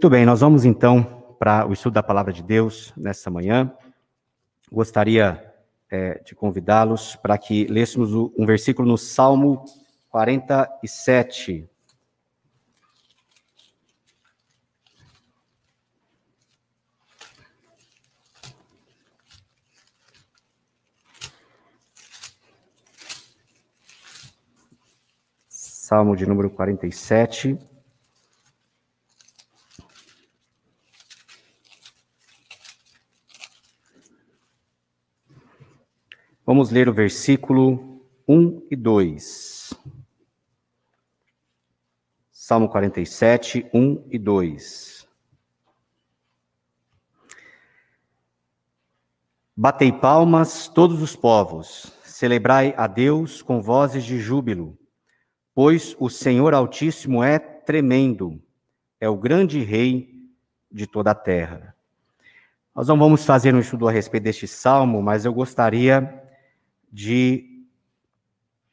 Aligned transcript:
Muito 0.00 0.08
bem, 0.08 0.24
nós 0.24 0.40
vamos 0.40 0.64
então 0.64 1.36
para 1.38 1.66
o 1.66 1.74
estudo 1.74 1.92
da 1.92 2.02
palavra 2.02 2.32
de 2.32 2.42
Deus 2.42 2.90
nessa 2.96 3.28
manhã. 3.28 3.70
Gostaria 4.72 5.52
é, 5.90 6.22
de 6.24 6.34
convidá-los 6.34 7.16
para 7.16 7.36
que 7.36 7.66
lêssemos 7.66 8.14
um 8.14 8.46
versículo 8.46 8.88
no 8.88 8.96
Salmo 8.96 9.62
47. 10.08 11.68
Salmo 25.50 26.16
de 26.16 26.24
número 26.24 26.48
47. 26.48 27.58
Vamos 36.52 36.70
ler 36.70 36.88
o 36.88 36.92
versículo 36.92 38.02
1 38.26 38.66
e 38.72 38.74
2. 38.74 39.72
Salmo 42.32 42.68
47, 42.68 43.70
1 43.72 44.08
e 44.10 44.18
2. 44.18 45.06
Batei 49.56 49.92
palmas 49.92 50.66
todos 50.66 51.00
os 51.00 51.14
povos, 51.14 51.92
celebrai 52.02 52.74
a 52.76 52.88
Deus 52.88 53.42
com 53.42 53.62
vozes 53.62 54.02
de 54.02 54.18
júbilo, 54.18 54.76
pois 55.54 55.94
o 56.00 56.10
Senhor 56.10 56.52
Altíssimo 56.52 57.22
é 57.22 57.38
tremendo, 57.38 58.42
é 59.00 59.08
o 59.08 59.16
grande 59.16 59.62
Rei 59.62 60.28
de 60.68 60.88
toda 60.88 61.12
a 61.12 61.14
terra. 61.14 61.76
Nós 62.74 62.88
não 62.88 62.98
vamos 62.98 63.24
fazer 63.24 63.54
um 63.54 63.60
estudo 63.60 63.86
a 63.86 63.92
respeito 63.92 64.24
deste 64.24 64.48
salmo, 64.48 65.00
mas 65.00 65.24
eu 65.24 65.32
gostaria 65.32 66.19
de 66.90 67.66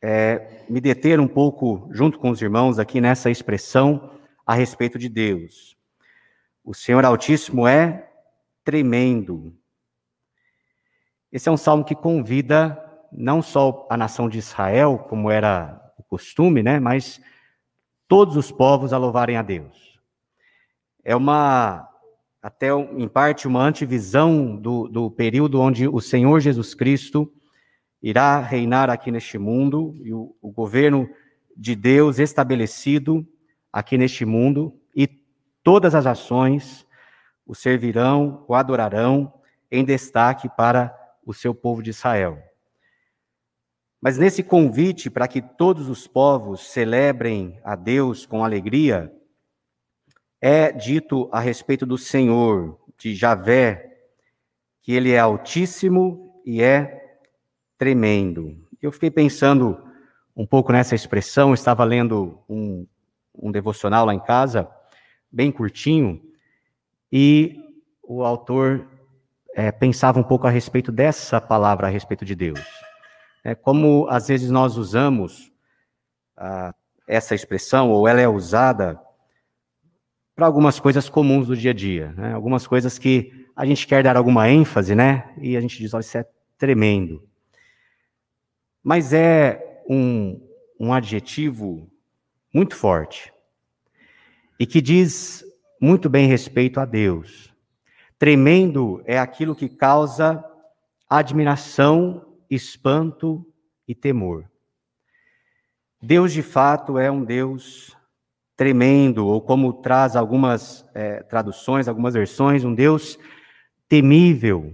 é, 0.02 0.66
me 0.70 0.80
deter 0.80 1.20
um 1.20 1.28
pouco, 1.28 1.90
junto 1.92 2.20
com 2.20 2.30
os 2.30 2.42
irmãos, 2.42 2.80
aqui 2.80 3.02
nessa 3.02 3.30
expressão 3.30 4.12
a 4.46 4.54
respeito 4.54 4.98
de 4.98 5.10
Deus. 5.10 5.78
O 6.64 6.74
Senhor 6.74 7.04
Altíssimo 7.06 7.68
é 7.68 8.10
tremendo. 8.64 9.56
Esse 11.32 11.50
é 11.50 11.52
um 11.52 11.58
salmo 11.58 11.84
que 11.84 11.96
convida 11.96 12.82
não 13.12 13.42
só 13.42 13.88
a 13.90 13.98
nação 13.98 14.30
de 14.30 14.38
Israel, 14.38 15.06
como 15.10 15.32
era 15.32 15.82
o 15.98 16.04
costume, 16.04 16.62
né, 16.62 16.80
mas 16.80 17.22
todos 18.08 18.36
os 18.38 18.52
povos 18.52 18.94
a 18.94 18.98
louvarem 18.98 19.38
a 19.38 19.42
Deus. 19.42 20.00
É 21.04 21.16
uma, 21.16 21.88
até 22.42 22.70
em 22.72 23.08
parte, 23.08 23.48
uma 23.48 23.64
antivisão 23.64 24.56
do, 24.56 24.88
do 24.88 25.12
período 25.12 25.60
onde 25.62 25.88
o 25.88 26.00
Senhor 26.00 26.40
Jesus 26.40 26.74
Cristo 26.74 27.32
irá 28.02 28.40
reinar 28.40 28.90
aqui 28.90 29.12
neste 29.12 29.38
mundo 29.38 29.96
e 30.04 30.14
o, 30.14 30.36
o 30.42 30.52
governo 30.52 31.10
de 31.56 31.76
Deus 31.76 32.20
estabelecido 32.20 33.28
aqui 33.72 33.98
neste 33.98 34.26
mundo 34.26 34.80
e 34.96 35.08
todas 35.64 35.96
as 35.96 36.06
ações 36.06 36.86
o 37.46 37.56
servirão, 37.56 38.44
o 38.48 38.54
adorarão 38.54 39.34
em 39.72 39.84
destaque 39.84 40.50
para 40.50 40.96
o 41.26 41.34
seu 41.34 41.54
povo 41.54 41.82
de 41.82 41.90
Israel. 41.90 42.42
Mas 44.00 44.18
nesse 44.18 44.44
convite 44.44 45.10
para 45.10 45.28
que 45.28 45.42
todos 45.42 45.90
os 45.90 46.08
povos 46.08 46.68
celebrem 46.70 47.60
a 47.64 47.76
Deus 47.76 48.26
com 48.26 48.44
alegria, 48.44 49.12
é 50.40 50.72
dito 50.72 51.28
a 51.32 51.40
respeito 51.40 51.86
do 51.86 51.98
Senhor, 51.98 52.80
de 52.98 53.16
Javé, 53.16 53.98
que 54.82 54.94
ele 54.94 55.12
é 55.12 55.20
altíssimo 55.20 56.42
e 56.46 56.62
é 56.62 57.07
tremendo. 57.78 58.58
Eu 58.82 58.92
fiquei 58.92 59.12
pensando 59.12 59.78
um 60.36 60.46
pouco 60.46 60.72
nessa 60.72 60.96
expressão, 60.96 61.54
estava 61.54 61.84
lendo 61.84 62.40
um, 62.50 62.86
um 63.36 63.52
devocional 63.52 64.06
lá 64.06 64.14
em 64.14 64.20
casa, 64.20 64.70
bem 65.32 65.52
curtinho, 65.52 66.22
e 67.12 67.56
o 68.04 68.24
autor 68.24 68.88
é, 69.56 69.72
pensava 69.72 70.20
um 70.20 70.24
pouco 70.24 70.48
a 70.48 70.50
respeito 70.50 70.92
dessa 70.92 71.40
palavra 71.40 71.88
a 71.88 71.90
respeito 71.90 72.24
de 72.26 72.36
Deus. 72.36 72.62
É, 73.44 73.56
como 73.56 74.08
às 74.10 74.28
vezes 74.28 74.50
nós 74.50 74.78
usamos 74.78 75.52
essa 77.08 77.34
expressão, 77.34 77.90
ou 77.90 78.08
ela 78.08 78.22
é 78.22 78.28
usada 78.28 79.02
para 80.36 80.46
algumas 80.46 80.80
coisas 80.80 81.10
comuns 81.10 81.48
do 81.48 81.58
dia 81.58 81.72
a 81.72 81.74
dia, 81.74 82.14
né? 82.16 82.34
algumas 82.34 82.68
coisas 82.68 83.00
que 83.00 83.48
a 83.56 83.66
gente 83.66 83.88
quer 83.88 84.04
dar 84.04 84.16
alguma 84.16 84.48
ênfase, 84.48 84.94
né? 84.94 85.34
E 85.42 85.58
a 85.58 85.62
gente 85.62 85.80
diz, 85.80 85.96
olha, 85.96 86.02
isso 86.02 86.16
é 86.16 86.28
tremendo 86.60 87.27
mas 88.88 89.12
é 89.12 89.84
um, 89.90 90.40
um 90.80 90.94
adjetivo 90.94 91.92
muito 92.54 92.74
forte 92.74 93.34
e 94.58 94.66
que 94.66 94.80
diz 94.80 95.44
muito 95.82 96.10
bem 96.10 96.26
respeito 96.26 96.80
a 96.80 96.86
Deus. 96.86 97.54
Tremendo 98.18 99.04
é 99.06 99.20
aquilo 99.20 99.54
que 99.54 99.68
causa 99.68 100.42
admiração, 101.10 102.34
espanto 102.50 103.46
e 103.86 103.94
temor. 103.94 104.50
Deus, 106.02 106.32
de 106.32 106.42
fato, 106.42 106.98
é 106.98 107.12
um 107.12 107.26
Deus 107.26 107.94
tremendo, 108.56 109.28
ou 109.28 109.42
como 109.42 109.74
traz 109.74 110.16
algumas 110.16 110.90
é, 110.94 111.24
traduções, 111.24 111.90
algumas 111.90 112.14
versões, 112.14 112.64
um 112.64 112.74
Deus 112.74 113.20
temível, 113.90 114.74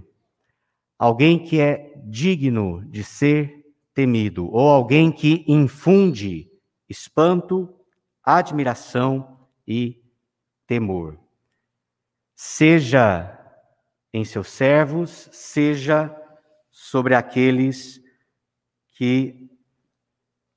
alguém 0.96 1.36
que 1.36 1.58
é 1.58 1.92
digno 2.06 2.80
de 2.84 3.02
ser 3.02 3.63
temido, 3.94 4.50
ou 4.52 4.68
alguém 4.68 5.12
que 5.12 5.44
infunde 5.46 6.50
espanto, 6.88 7.72
admiração 8.22 9.38
e 9.66 10.02
temor. 10.66 11.18
Seja 12.34 13.30
em 14.12 14.24
seus 14.24 14.48
servos, 14.48 15.28
seja 15.32 16.14
sobre 16.70 17.14
aqueles 17.14 18.02
que 18.96 19.48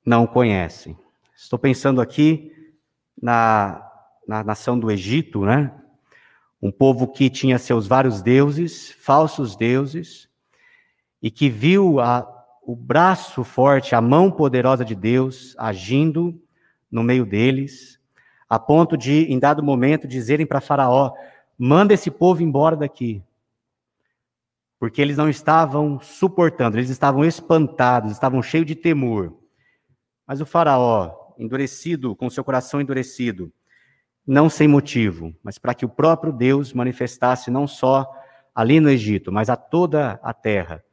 não 0.04 0.26
conhecem. 0.26 0.96
Estou 1.36 1.58
pensando 1.58 2.00
aqui 2.00 2.52
na, 3.20 3.84
na 4.26 4.42
nação 4.42 4.78
do 4.78 4.90
Egito, 4.90 5.44
né? 5.44 5.74
Um 6.60 6.72
povo 6.72 7.06
que 7.06 7.30
tinha 7.30 7.58
seus 7.58 7.86
vários 7.86 8.20
deuses, 8.20 8.90
falsos 8.90 9.54
deuses, 9.54 10.28
e 11.22 11.30
que 11.30 11.48
viu 11.48 12.00
a 12.00 12.37
o 12.68 12.76
braço 12.76 13.42
forte, 13.44 13.94
a 13.94 14.00
mão 14.00 14.30
poderosa 14.30 14.84
de 14.84 14.94
Deus 14.94 15.54
agindo 15.56 16.38
no 16.90 17.02
meio 17.02 17.24
deles, 17.24 17.98
a 18.46 18.58
ponto 18.58 18.94
de, 18.94 19.22
em 19.32 19.38
dado 19.38 19.62
momento, 19.62 20.06
dizerem 20.06 20.44
para 20.44 20.60
Faraó: 20.60 21.14
manda 21.58 21.94
esse 21.94 22.10
povo 22.10 22.42
embora 22.42 22.76
daqui. 22.76 23.24
Porque 24.78 25.00
eles 25.00 25.16
não 25.16 25.30
estavam 25.30 25.98
suportando, 25.98 26.76
eles 26.76 26.90
estavam 26.90 27.24
espantados, 27.24 28.12
estavam 28.12 28.42
cheios 28.42 28.66
de 28.66 28.74
temor. 28.74 29.34
Mas 30.26 30.42
o 30.42 30.44
Faraó, 30.44 31.34
endurecido, 31.38 32.14
com 32.14 32.28
seu 32.28 32.44
coração 32.44 32.82
endurecido, 32.82 33.50
não 34.26 34.50
sem 34.50 34.68
motivo, 34.68 35.34
mas 35.42 35.56
para 35.56 35.72
que 35.72 35.86
o 35.86 35.88
próprio 35.88 36.34
Deus 36.34 36.74
manifestasse 36.74 37.50
não 37.50 37.66
só 37.66 38.06
ali 38.54 38.78
no 38.78 38.90
Egito, 38.90 39.32
mas 39.32 39.48
a 39.48 39.56
toda 39.56 40.20
a 40.22 40.34
terra, 40.34 40.84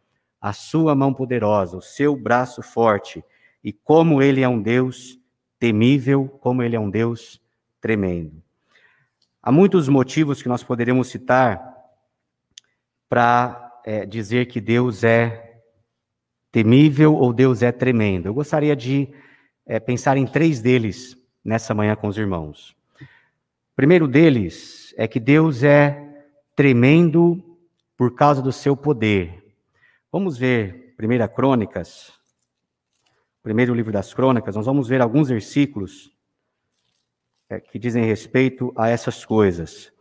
a 0.46 0.54
sua 0.54 0.94
mão 0.94 1.12
poderosa, 1.12 1.76
o 1.76 1.82
seu 1.82 2.16
braço 2.16 2.62
forte, 2.62 3.26
e 3.64 3.74
como 3.74 4.22
ele 4.22 4.42
é 4.42 4.48
um 4.48 4.62
Deus 4.62 5.20
temível, 5.58 6.28
como 6.40 6.62
ele 6.62 6.76
é 6.76 6.80
um 6.80 6.88
Deus 6.88 7.42
tremendo. 7.82 8.44
Há 9.42 9.52
muitos 9.52 9.90
motivos 9.90 10.44
que 10.44 10.48
nós 10.48 10.64
poderíamos 10.64 11.08
citar 11.08 11.76
para 13.10 13.82
é, 13.84 14.06
dizer 14.06 14.46
que 14.46 14.62
Deus 14.62 15.04
é 15.04 15.62
temível 16.52 17.16
ou 17.16 17.34
Deus 17.34 17.64
é 17.64 17.72
tremendo. 17.72 18.28
Eu 18.28 18.34
gostaria 18.36 18.76
de 18.76 19.12
é, 19.66 19.80
pensar 19.80 20.16
em 20.16 20.28
três 20.28 20.62
deles 20.62 21.18
nessa 21.44 21.74
manhã 21.74 21.96
com 21.96 22.08
os 22.08 22.20
irmãos. 22.20 22.78
O 23.02 23.76
primeiro 23.76 24.08
deles 24.08 24.94
é 24.96 25.08
que 25.08 25.20
Deus 25.20 25.64
é 25.64 26.24
tremendo 26.56 27.44
por 27.98 28.14
causa 28.14 28.44
do 28.44 28.52
seu 28.52 28.78
poder. 28.78 29.44
Vamos 30.18 30.38
ver 30.38 30.96
1 30.98 31.36
Crônicas, 31.36 32.14
primeiro 33.44 33.74
livro 33.74 33.92
das 33.92 34.14
Crônicas, 34.14 34.56
nós 34.56 34.66
vamos 34.66 34.88
ver 34.88 35.02
alguns 35.02 35.28
versículos 35.28 36.10
é, 37.50 37.60
que 37.60 37.78
dizem 37.78 38.06
respeito 38.06 38.72
a 38.78 38.88
essas 38.88 39.26
coisas. 39.26 39.92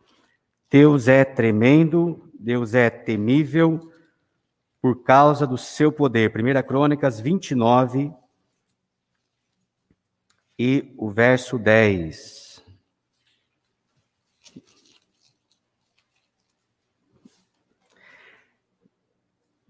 Deus 0.70 1.08
é 1.08 1.24
tremendo, 1.24 2.30
Deus 2.32 2.74
é 2.74 2.90
temível 2.90 3.92
por 4.80 5.02
causa 5.02 5.48
do 5.48 5.58
seu 5.58 5.90
poder. 5.90 6.30
1 6.30 6.62
Crônicas 6.64 7.18
29 7.18 8.12
e 10.56 10.94
o 10.96 11.10
verso 11.10 11.58
10. 11.58 12.43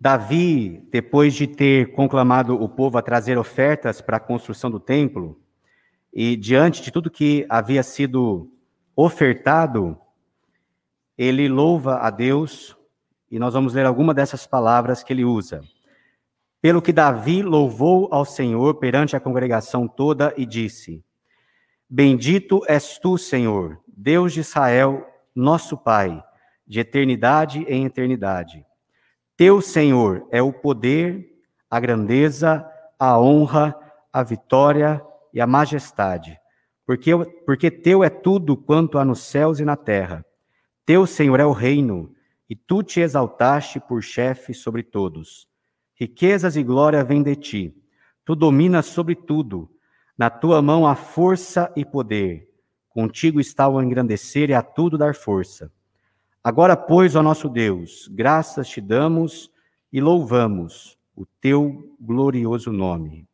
Davi, 0.04 0.86
depois 0.90 1.32
de 1.32 1.46
ter 1.46 1.92
conclamado 1.92 2.62
o 2.62 2.68
povo 2.68 2.98
a 2.98 3.02
trazer 3.02 3.38
ofertas 3.38 4.02
para 4.02 4.18
a 4.18 4.20
construção 4.20 4.70
do 4.70 4.78
templo, 4.78 5.40
e 6.12 6.36
diante 6.36 6.82
de 6.82 6.90
tudo 6.90 7.10
que 7.10 7.46
havia 7.48 7.82
sido 7.82 8.52
ofertado, 8.94 9.96
ele 11.16 11.48
louva 11.48 12.00
a 12.00 12.10
Deus, 12.10 12.76
e 13.30 13.38
nós 13.38 13.54
vamos 13.54 13.72
ler 13.72 13.86
alguma 13.86 14.12
dessas 14.12 14.46
palavras 14.46 15.02
que 15.02 15.10
ele 15.10 15.24
usa. 15.24 15.62
Pelo 16.60 16.82
que 16.82 16.92
Davi 16.92 17.42
louvou 17.42 18.10
ao 18.12 18.26
Senhor 18.26 18.74
perante 18.74 19.16
a 19.16 19.20
congregação 19.20 19.88
toda 19.88 20.34
e 20.36 20.44
disse: 20.44 21.02
Bendito 21.88 22.60
és 22.68 22.98
tu, 22.98 23.16
Senhor, 23.16 23.80
Deus 23.88 24.34
de 24.34 24.40
Israel, 24.40 25.02
nosso 25.34 25.78
Pai, 25.78 26.22
de 26.66 26.78
eternidade 26.78 27.64
em 27.66 27.86
eternidade. 27.86 28.66
Teu, 29.36 29.60
Senhor, 29.60 30.26
é 30.30 30.40
o 30.40 30.52
poder, 30.52 31.28
a 31.68 31.80
grandeza, 31.80 32.64
a 32.98 33.18
honra, 33.18 33.74
a 34.12 34.22
vitória 34.22 35.04
e 35.32 35.40
a 35.40 35.46
majestade, 35.46 36.38
porque, 36.86 37.10
porque 37.44 37.68
teu 37.70 38.04
é 38.04 38.08
tudo 38.08 38.56
quanto 38.56 38.96
há 38.96 39.04
nos 39.04 39.20
céus 39.22 39.58
e 39.58 39.64
na 39.64 39.76
terra. 39.76 40.24
Teu, 40.86 41.04
Senhor, 41.04 41.40
é 41.40 41.44
o 41.44 41.50
reino, 41.50 42.14
e 42.48 42.54
tu 42.54 42.82
te 42.82 43.00
exaltaste 43.00 43.80
por 43.80 44.02
chefe 44.02 44.54
sobre 44.54 44.84
todos. 44.84 45.48
Riquezas 45.98 46.56
e 46.56 46.62
glória 46.62 47.02
vêm 47.02 47.22
de 47.22 47.34
ti. 47.34 47.76
Tu 48.24 48.36
dominas 48.36 48.86
sobre 48.86 49.14
tudo. 49.14 49.68
Na 50.16 50.30
tua 50.30 50.62
mão 50.62 50.86
há 50.86 50.94
força 50.94 51.72
e 51.74 51.84
poder. 51.84 52.48
Contigo 52.88 53.40
está 53.40 53.68
o 53.68 53.82
engrandecer 53.82 54.50
e 54.50 54.54
a 54.54 54.62
tudo 54.62 54.96
dar 54.96 55.14
força. 55.14 55.72
Agora, 56.44 56.76
pois, 56.76 57.16
ó 57.16 57.22
nosso 57.22 57.48
Deus, 57.48 58.06
graças 58.12 58.68
te 58.68 58.78
damos 58.78 59.50
e 59.90 59.98
louvamos 59.98 60.98
o 61.16 61.24
teu 61.24 61.96
glorioso 61.98 62.70
nome. 62.70 63.26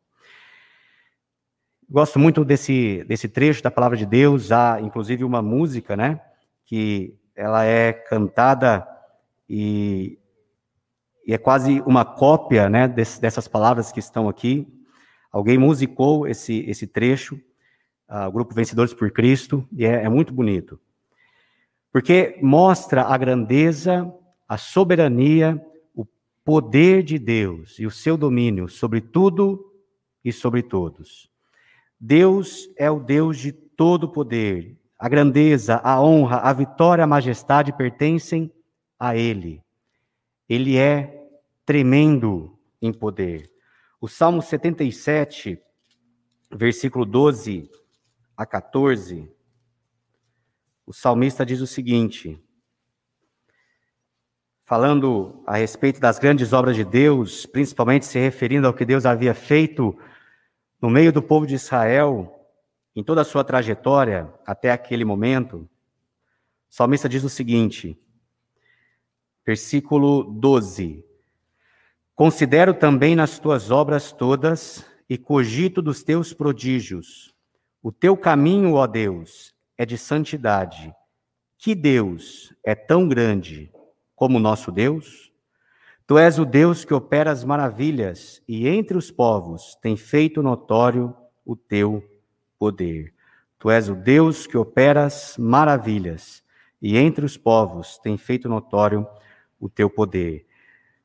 Gosto 1.89 2.17
muito 2.17 2.45
desse, 2.45 3.03
desse 3.03 3.27
trecho 3.27 3.61
da 3.61 3.69
palavra 3.69 3.97
de 3.97 4.05
Deus, 4.05 4.49
há 4.49 4.79
inclusive 4.79 5.25
uma 5.25 5.41
música, 5.41 5.97
né, 5.97 6.21
que 6.63 7.13
ela 7.35 7.65
é 7.65 7.91
cantada 7.91 8.87
e, 9.49 10.17
e 11.27 11.33
é 11.33 11.37
quase 11.37 11.81
uma 11.81 12.05
cópia, 12.05 12.69
né, 12.69 12.87
dessas 12.87 13.45
palavras 13.45 13.91
que 13.91 13.99
estão 13.99 14.29
aqui. 14.29 14.65
Alguém 15.29 15.57
musicou 15.57 16.25
esse, 16.29 16.59
esse 16.61 16.87
trecho, 16.87 17.35
uh, 18.09 18.29
o 18.29 18.31
grupo 18.31 18.55
Vencedores 18.55 18.93
por 18.93 19.11
Cristo, 19.11 19.67
e 19.73 19.85
é, 19.85 20.05
é 20.05 20.07
muito 20.07 20.33
bonito 20.33 20.79
porque 21.91 22.39
mostra 22.41 23.03
a 23.03 23.17
grandeza, 23.17 24.11
a 24.47 24.57
soberania, 24.57 25.63
o 25.93 26.05
poder 26.45 27.03
de 27.03 27.19
Deus 27.19 27.77
e 27.79 27.85
o 27.85 27.91
seu 27.91 28.15
domínio 28.15 28.69
sobre 28.69 29.01
tudo 29.01 29.73
e 30.23 30.31
sobre 30.31 30.63
todos. 30.63 31.29
Deus 31.99 32.69
é 32.77 32.89
o 32.89 32.99
Deus 32.99 33.37
de 33.37 33.51
todo 33.51 34.09
poder. 34.09 34.77
A 34.97 35.09
grandeza, 35.09 35.81
a 35.83 36.01
honra, 36.01 36.37
a 36.37 36.53
vitória, 36.53 37.03
a 37.03 37.07
majestade 37.07 37.73
pertencem 37.73 38.51
a 38.97 39.15
Ele. 39.15 39.61
Ele 40.47 40.77
é 40.77 41.27
tremendo 41.65 42.57
em 42.81 42.93
poder. 42.93 43.49
O 43.99 44.07
Salmo 44.07 44.41
77, 44.41 45.59
versículo 46.51 47.05
12 47.05 47.69
a 48.35 48.45
14, 48.45 49.31
o 50.85 50.93
salmista 50.93 51.45
diz 51.45 51.61
o 51.61 51.67
seguinte, 51.67 52.39
falando 54.63 55.43
a 55.45 55.57
respeito 55.57 55.99
das 55.99 56.17
grandes 56.17 56.53
obras 56.53 56.75
de 56.75 56.83
Deus, 56.83 57.45
principalmente 57.45 58.05
se 58.05 58.17
referindo 58.19 58.67
ao 58.67 58.73
que 58.73 58.85
Deus 58.85 59.05
havia 59.05 59.33
feito 59.33 59.97
no 60.81 60.89
meio 60.89 61.11
do 61.11 61.21
povo 61.21 61.45
de 61.45 61.55
Israel, 61.55 62.49
em 62.95 63.03
toda 63.03 63.21
a 63.21 63.25
sua 63.25 63.43
trajetória 63.43 64.33
até 64.45 64.71
aquele 64.71 65.05
momento, 65.05 65.69
o 66.69 66.73
salmista 66.73 67.09
diz 67.09 67.23
o 67.23 67.29
seguinte, 67.29 67.97
versículo 69.45 70.23
12: 70.23 71.03
Considero 72.15 72.73
também 72.73 73.15
nas 73.15 73.39
tuas 73.39 73.71
obras 73.71 74.11
todas 74.11 74.85
e 75.09 75.17
cogito 75.17 75.81
dos 75.81 76.03
teus 76.03 76.33
prodígios. 76.33 77.35
O 77.83 77.91
teu 77.91 78.15
caminho, 78.15 78.75
ó 78.75 78.87
Deus, 78.87 79.53
é 79.81 79.85
de 79.85 79.97
santidade. 79.97 80.93
Que 81.57 81.73
Deus 81.73 82.53
é 82.63 82.75
tão 82.75 83.07
grande 83.07 83.71
como 84.15 84.37
nosso 84.37 84.71
Deus? 84.71 85.33
Tu 86.05 86.19
és 86.19 86.37
o 86.37 86.45
Deus 86.45 86.85
que 86.85 86.93
opera 86.93 87.31
as 87.31 87.43
maravilhas 87.43 88.43
e 88.47 88.67
entre 88.67 88.95
os 88.95 89.09
povos 89.09 89.75
tem 89.81 89.97
feito 89.97 90.43
notório 90.43 91.15
o 91.43 91.55
teu 91.55 92.07
poder. 92.59 93.11
Tu 93.57 93.71
és 93.71 93.89
o 93.89 93.95
Deus 93.95 94.45
que 94.45 94.55
opera 94.55 95.05
as 95.05 95.35
maravilhas 95.35 96.43
e 96.79 96.95
entre 96.95 97.25
os 97.25 97.35
povos 97.35 97.97
tem 97.97 98.19
feito 98.19 98.47
notório 98.47 99.07
o 99.59 99.67
teu 99.67 99.89
poder. 99.89 100.45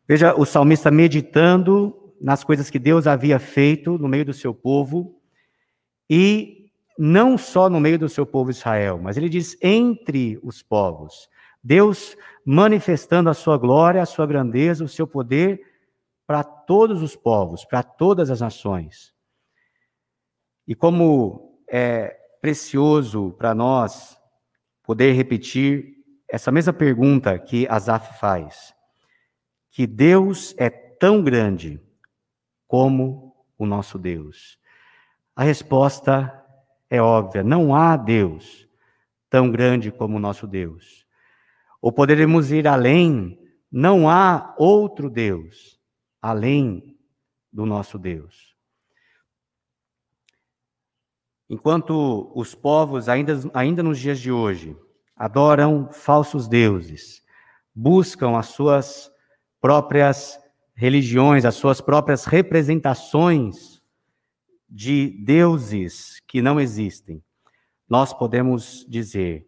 Veja 0.06 0.34
o 0.38 0.44
salmista 0.44 0.90
meditando 0.90 2.12
nas 2.20 2.44
coisas 2.44 2.69
que 2.69 2.79
Deus 2.79 3.06
havia 3.06 3.38
feito 3.38 3.96
no 3.96 4.06
meio 4.06 4.26
do 4.26 4.34
seu 4.34 4.52
povo 4.52 5.19
e 6.11 6.56
não 6.98 7.37
só 7.37 7.69
no 7.69 7.81
meio 7.81 7.98
do 7.98 8.08
seu 8.08 8.25
povo 8.25 8.50
Israel, 8.50 8.98
mas 9.02 9.16
ele 9.16 9.28
diz 9.28 9.56
entre 9.60 10.38
os 10.43 10.62
povos. 10.62 11.28
Deus 11.62 12.16
manifestando 12.44 13.28
a 13.28 13.34
sua 13.34 13.58
glória, 13.58 14.00
a 14.00 14.06
sua 14.06 14.26
grandeza, 14.26 14.84
o 14.84 14.88
seu 14.88 15.06
poder 15.06 15.60
para 16.26 16.43
todos 16.43 17.02
os 17.02 17.16
povos, 17.16 17.64
para 17.64 17.82
todas 17.82 18.31
as 18.31 18.40
nações. 18.40 19.12
E 20.66 20.75
como 20.75 21.60
é 21.69 22.16
precioso 22.40 23.32
para 23.38 23.54
nós 23.54 24.16
poder 24.82 25.12
repetir 25.12 25.96
essa 26.28 26.50
mesma 26.50 26.72
pergunta 26.72 27.38
que 27.38 27.66
Asaf 27.69 28.19
faz: 28.19 28.75
que 29.70 29.86
Deus 29.86 30.55
é 30.56 30.70
tão 30.70 31.22
grande 31.22 31.81
como 32.67 33.36
o 33.58 33.67
nosso 33.67 33.98
Deus? 33.98 34.58
A 35.34 35.43
resposta 35.43 36.45
é 36.90 37.00
óbvia: 37.00 37.43
não 37.43 37.74
há 37.74 37.96
Deus 37.96 38.69
tão 39.28 39.50
grande 39.50 39.90
como 39.90 40.16
o 40.16 40.20
nosso 40.20 40.46
Deus. 40.46 41.06
Ou 41.81 41.93
poderemos 41.93 42.50
ir 42.50 42.66
além: 42.66 43.38
não 43.70 44.08
há 44.08 44.55
outro 44.58 45.10
Deus 45.10 45.78
além 46.20 46.98
do 47.52 47.64
nosso 47.64 47.98
Deus. 47.98 48.56
Enquanto 51.48 52.32
os 52.34 52.55
povos, 52.55 53.08
ainda, 53.08 53.38
ainda 53.55 53.82
nos 53.82 53.98
dias 53.98 54.19
de 54.19 54.32
hoje, 54.32 54.76
adoram 55.14 55.88
falsos 55.93 56.48
deuses, 56.48 57.22
buscam 57.72 58.36
as 58.36 58.46
suas 58.46 59.10
próprias 59.60 60.38
religiões, 60.74 61.44
as 61.44 61.55
suas 61.55 61.81
próprias 61.81 62.24
representações 62.24 63.76
de 64.69 65.11
deuses 65.25 66.20
que 66.27 66.43
não 66.43 66.61
existem, 66.61 67.23
nós 67.89 68.13
podemos 68.13 68.85
dizer 68.89 69.46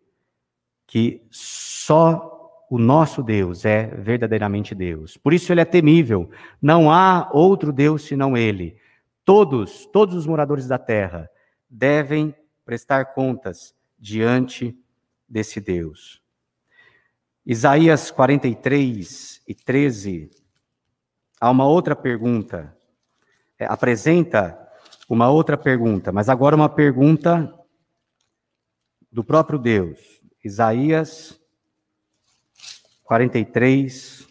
que 0.86 1.26
só 1.30 2.38
o 2.70 2.78
nosso 2.78 3.22
Deus 3.22 3.64
é 3.64 3.86
verdadeiramente 3.86 4.74
Deus. 4.74 5.16
Por 5.16 5.32
isso 5.32 5.52
ele 5.52 5.60
é 5.60 5.64
temível. 5.64 6.30
Não 6.60 6.90
há 6.90 7.30
outro 7.32 7.72
Deus 7.72 8.02
senão 8.02 8.36
ele. 8.36 8.76
Todos, 9.24 9.86
todos 9.86 10.14
os 10.14 10.26
moradores 10.26 10.66
da 10.66 10.78
terra 10.78 11.28
devem 11.68 12.34
prestar 12.64 13.06
contas 13.06 13.74
diante 13.98 14.76
desse 15.28 15.60
Deus. 15.60 16.22
Isaías 17.44 18.10
43 18.10 19.42
e 19.48 19.54
13, 19.54 20.30
há 21.40 21.50
uma 21.50 21.66
outra 21.66 21.96
pergunta. 21.96 22.76
É, 23.58 23.64
apresenta 23.64 24.67
uma 25.08 25.30
outra 25.30 25.56
pergunta, 25.56 26.12
mas 26.12 26.28
agora 26.28 26.54
uma 26.54 26.68
pergunta 26.68 27.52
do 29.10 29.24
próprio 29.24 29.58
Deus. 29.58 29.98
Isaías 30.44 31.40
43 33.04 34.28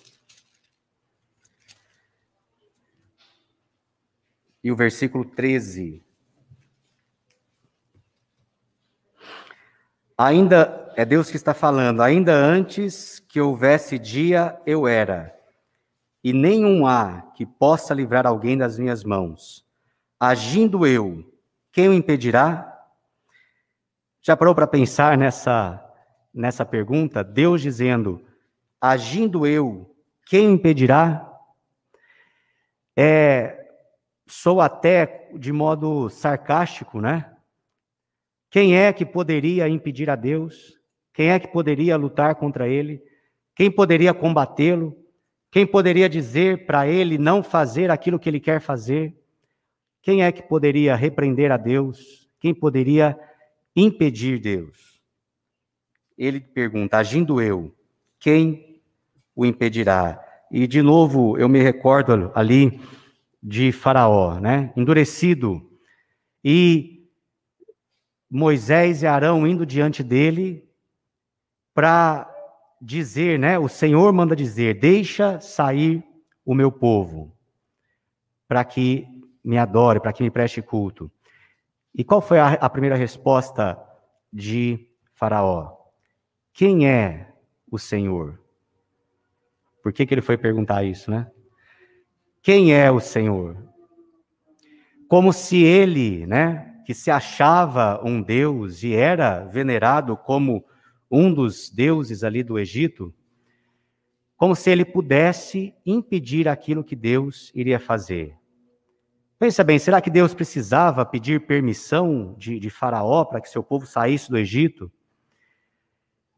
e 4.63 4.72
o 4.72 4.75
versículo 4.75 5.25
13. 5.25 6.03
Ainda 10.17 10.93
é 10.96 11.05
Deus 11.05 11.29
que 11.29 11.38
está 11.38 11.53
falando, 11.53 12.01
ainda 12.01 12.34
antes 12.34 13.19
que 13.19 13.41
houvesse 13.41 14.00
dia 14.00 14.60
eu 14.65 14.88
era, 14.88 15.36
e 16.24 16.34
nenhum 16.34 16.88
há 16.88 17.22
que 17.36 17.46
possa 17.46 17.93
livrar 17.93 18.25
alguém 18.25 18.57
das 18.57 18.79
minhas 18.79 19.03
mãos. 19.03 19.66
Agindo 20.19 20.86
eu, 20.86 21.24
quem 21.71 21.89
o 21.89 21.93
impedirá? 21.93 22.74
Já 24.21 24.36
parou 24.36 24.55
para 24.55 24.67
pensar 24.67 25.17
nessa, 25.17 25.83
nessa 26.33 26.65
pergunta? 26.65 27.24
Deus 27.24 27.62
dizendo: 27.62 28.25
Agindo 28.81 29.45
eu, 29.45 29.95
quem 30.25 30.51
impedirá? 30.51 31.27
é, 33.00 33.67
sou 34.25 34.59
até 34.59 35.29
de 35.36 35.53
modo 35.53 36.09
sarcástico, 36.09 37.00
né? 37.00 37.31
Quem 38.50 38.75
é 38.75 38.91
que 38.91 39.05
poderia 39.05 39.69
impedir 39.69 40.09
a 40.09 40.15
Deus? 40.15 40.79
Quem 41.13 41.29
é 41.29 41.39
que 41.39 41.47
poderia 41.47 41.95
lutar 41.95 42.33
contra 42.36 42.67
ele? 42.67 43.03
Quem 43.55 43.69
poderia 43.69 44.15
combatê-lo? 44.15 44.97
Quem 45.51 45.65
poderia 45.65 46.09
dizer 46.09 46.65
para 46.65 46.88
ele 46.88 47.19
não 47.19 47.43
fazer 47.43 47.91
aquilo 47.91 48.17
que 48.17 48.27
ele 48.27 48.39
quer 48.39 48.59
fazer? 48.59 49.15
Quem 50.07 50.23
é 50.23 50.31
que 50.31 50.41
poderia 50.41 50.95
repreender 50.95 51.51
a 51.51 51.57
Deus? 51.57 52.29
Quem 52.39 52.53
poderia 52.53 53.19
impedir 53.75 54.39
Deus? 54.39 55.01
Ele 56.17 56.39
pergunta: 56.39 56.97
agindo 56.97 57.41
eu, 57.41 57.75
quem 58.17 58.81
o 59.35 59.45
impedirá? 59.45 60.17
E 60.49 60.65
de 60.65 60.81
novo 60.81 61.37
eu 61.37 61.49
me 61.49 61.61
recordo 61.61 62.31
ali 62.33 62.79
de 63.43 63.73
Faraó, 63.73 64.39
né? 64.39 64.71
Endurecido. 64.77 65.69
E 66.41 67.11
Moisés 68.31 69.03
e 69.03 69.07
Arão 69.07 69.45
indo 69.45 69.65
diante 69.65 70.01
dele 70.03 70.63
para 71.73 72.33
dizer, 72.81 73.37
né? 73.37 73.59
O 73.59 73.67
Senhor 73.67 74.13
manda 74.13 74.37
dizer: 74.37 74.79
Deixa 74.79 75.41
sair 75.41 76.01
o 76.45 76.55
meu 76.55 76.71
povo, 76.71 77.35
para 78.47 78.63
que 78.63 79.16
me 79.48 79.58
adore, 79.58 80.01
para 80.01 80.12
que 80.12 80.22
me 80.22 80.30
preste 80.30 80.62
culto. 80.62 81.10
E 81.96 82.04
qual 82.04 82.22
foi 82.22 82.38
a, 82.38 82.50
a 82.54 82.70
primeira 82.70 82.98
resposta 82.98 83.80
de 84.32 84.89
Faraó? 85.13 85.72
Quem 86.51 86.86
é 86.86 87.32
o 87.72 87.80
Senhor? 87.80 88.38
Por 89.82 89.94
que, 89.94 90.06
que 90.06 90.13
ele 90.13 90.22
foi 90.22 90.38
perguntar 90.38 90.84
isso, 90.84 91.10
né? 91.10 91.32
Quem 92.42 92.74
é 92.74 92.92
o 92.92 93.00
Senhor? 93.00 93.58
Como 95.08 95.32
se 95.32 95.63
ele, 95.63 96.27
né, 96.27 96.82
que 96.86 96.94
se 96.94 97.10
achava 97.10 98.01
um 98.04 98.22
Deus 98.22 98.84
e 98.84 98.94
era 98.94 99.46
venerado 99.46 100.18
como 100.18 100.66
um 101.10 101.34
dos 101.34 101.70
deuses 101.70 102.22
ali 102.22 102.44
do 102.44 102.60
Egito, 102.60 103.13
como 104.36 104.54
se 104.54 104.70
ele 104.70 104.84
pudesse 104.84 105.74
impedir 105.86 106.50
aquilo 106.50 106.84
que 106.84 106.98
Deus 106.98 107.50
iria 107.56 107.80
fazer. 107.80 108.36
Pensa 109.39 109.63
bem, 109.63 109.77
será 109.77 110.01
que 110.01 110.10
Deus 110.10 110.34
precisava 110.34 111.06
pedir 111.06 111.46
permissão 111.46 112.34
de, 112.38 112.60
de 112.60 112.70
Faraó 112.72 113.24
para 113.24 113.39
que 113.39 113.50
seu 113.50 113.62
povo 113.63 113.86
saísse 113.86 114.29
do 114.29 114.38
Egito? 114.38 114.91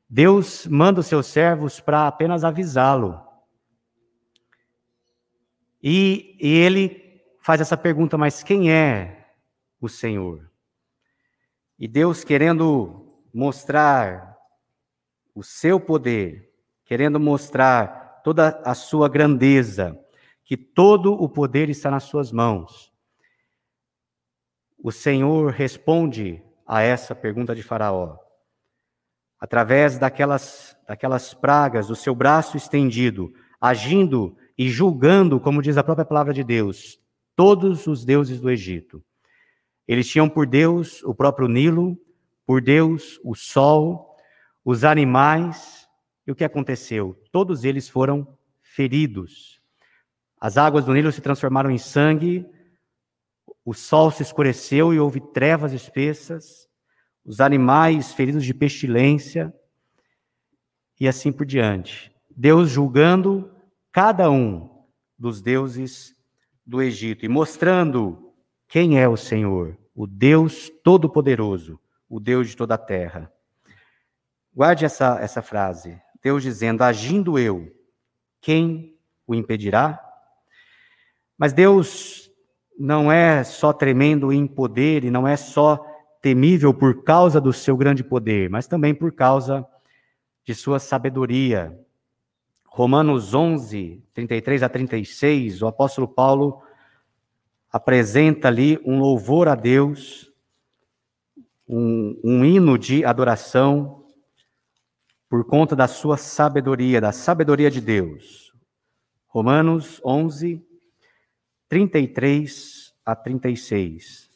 Deus 0.10 0.68
manda 0.68 1.00
os 1.00 1.08
seus 1.08 1.28
servos 1.28 1.80
para 1.80 2.08
apenas 2.08 2.44
avisá-lo. 2.44 3.22
E, 5.82 6.36
e 6.42 6.58
ele 6.58 7.22
faz 7.40 7.62
essa 7.62 7.78
pergunta: 7.78 8.18
mas 8.18 8.44
quem 8.44 8.72
é 8.72 9.28
o 9.80 9.88
Senhor? 9.88 10.52
E 11.78 11.88
Deus, 11.88 12.26
querendo 12.26 13.08
mostrar 13.34 14.38
o 15.34 15.42
seu 15.42 15.80
poder, 15.80 16.52
querendo 16.84 17.18
mostrar 17.18 18.20
toda 18.26 18.62
a 18.66 18.74
sua 18.74 19.08
grandeza, 19.08 19.98
que 20.44 20.58
todo 20.58 21.14
o 21.14 21.30
poder 21.30 21.70
está 21.70 21.90
nas 21.90 22.04
suas 22.04 22.32
mãos. 22.32 22.89
O 24.82 24.92
Senhor 24.92 25.52
responde 25.52 26.42
a 26.66 26.82
essa 26.82 27.14
pergunta 27.14 27.54
de 27.54 27.62
Faraó. 27.62 28.18
Através 29.38 29.98
daquelas, 29.98 30.78
daquelas 30.88 31.34
pragas, 31.34 31.88
do 31.88 31.96
seu 31.96 32.16
braço 32.16 32.56
estendido, 32.56 33.34
agindo 33.60 34.38
e 34.58 34.70
julgando, 34.70 35.40
como 35.40 35.62
diz 35.62 35.78
a 35.78 35.84
própria 35.84 36.06
palavra 36.06 36.34
de 36.34 36.44
Deus, 36.44 37.00
todos 37.36 37.88
os 37.88 38.06
deuses 38.06 38.40
do 38.40 38.50
Egito. 38.50 39.04
Eles 39.88 40.08
tinham 40.08 40.30
por 40.30 40.46
Deus 40.46 41.04
o 41.04 41.14
próprio 41.14 41.48
Nilo, 41.48 42.00
por 42.46 42.62
Deus 42.62 43.20
o 43.24 43.36
sol, 43.36 44.16
os 44.64 44.84
animais. 44.84 45.88
E 46.28 46.32
o 46.32 46.36
que 46.36 46.44
aconteceu? 46.44 47.22
Todos 47.32 47.64
eles 47.64 47.90
foram 47.90 48.28
feridos. 48.62 49.60
As 50.40 50.58
águas 50.58 50.86
do 50.86 50.94
Nilo 50.94 51.12
se 51.12 51.22
transformaram 51.22 51.72
em 51.72 51.78
sangue, 51.78 52.46
o 53.70 53.74
sol 53.76 54.10
se 54.10 54.24
escureceu 54.24 54.92
e 54.92 55.00
houve 55.00 55.22
trevas 55.22 55.74
espessas, 55.74 56.68
os 57.24 57.40
animais 57.40 58.12
feridos 58.12 58.44
de 58.44 58.52
pestilência, 58.52 59.54
e 61.00 61.08
assim 61.08 61.32
por 61.32 61.46
diante. 61.46 62.12
Deus 62.36 62.72
julgando 62.72 63.54
cada 63.92 64.32
um 64.32 64.88
dos 65.16 65.40
deuses 65.40 66.16
do 66.66 66.82
Egito 66.82 67.24
e 67.24 67.30
mostrando 67.30 68.34
quem 68.68 69.00
é 69.00 69.08
o 69.08 69.16
Senhor, 69.16 69.78
o 69.94 70.08
Deus 70.08 70.72
Todo-Poderoso, 70.84 71.80
o 72.10 72.20
Deus 72.20 72.50
de 72.50 72.58
toda 72.58 72.74
a 72.74 72.80
terra. 72.80 73.32
Guarde 74.52 74.84
essa, 74.84 75.20
essa 75.20 75.44
frase. 75.44 76.02
Deus 76.24 76.42
dizendo: 76.42 76.84
agindo 76.84 77.38
eu, 77.38 77.72
quem 78.42 78.98
o 79.28 79.36
impedirá? 79.36 80.04
Mas 81.38 81.54
Deus 81.54 82.29
não 82.80 83.12
é 83.12 83.44
só 83.44 83.74
tremendo 83.74 84.32
em 84.32 84.48
poder 84.48 85.04
e 85.04 85.12
não 85.12 85.28
é 85.28 85.36
só 85.36 85.86
temível 86.22 86.74
por 86.74 87.04
causa 87.04 87.42
do 87.42 87.52
seu 87.52 87.76
grande 87.76 88.06
poder, 88.06 88.50
mas 88.50 88.68
também 88.68 88.96
por 88.96 89.12
causa 89.12 89.68
de 90.46 90.56
sua 90.56 90.80
sabedoria. 90.80 91.78
Romanos 92.66 93.34
11, 93.34 94.02
33 94.14 94.64
a 94.64 94.70
36, 94.70 95.62
o 95.62 95.68
apóstolo 95.68 96.08
Paulo 96.08 96.62
apresenta 97.70 98.48
ali 98.48 98.80
um 98.86 98.98
louvor 98.98 99.50
a 99.50 99.56
Deus, 99.56 100.32
um, 101.68 102.18
um 102.24 102.46
hino 102.46 102.78
de 102.78 103.04
adoração 103.04 104.06
por 105.28 105.44
conta 105.44 105.76
da 105.76 105.88
sua 105.88 106.16
sabedoria, 106.16 107.02
da 107.02 107.12
sabedoria 107.12 107.70
de 107.70 107.82
Deus. 107.82 108.54
Romanos 109.28 110.02
11, 110.04 110.66
33 111.70 112.96
a 113.06 113.16
36. 113.16 114.28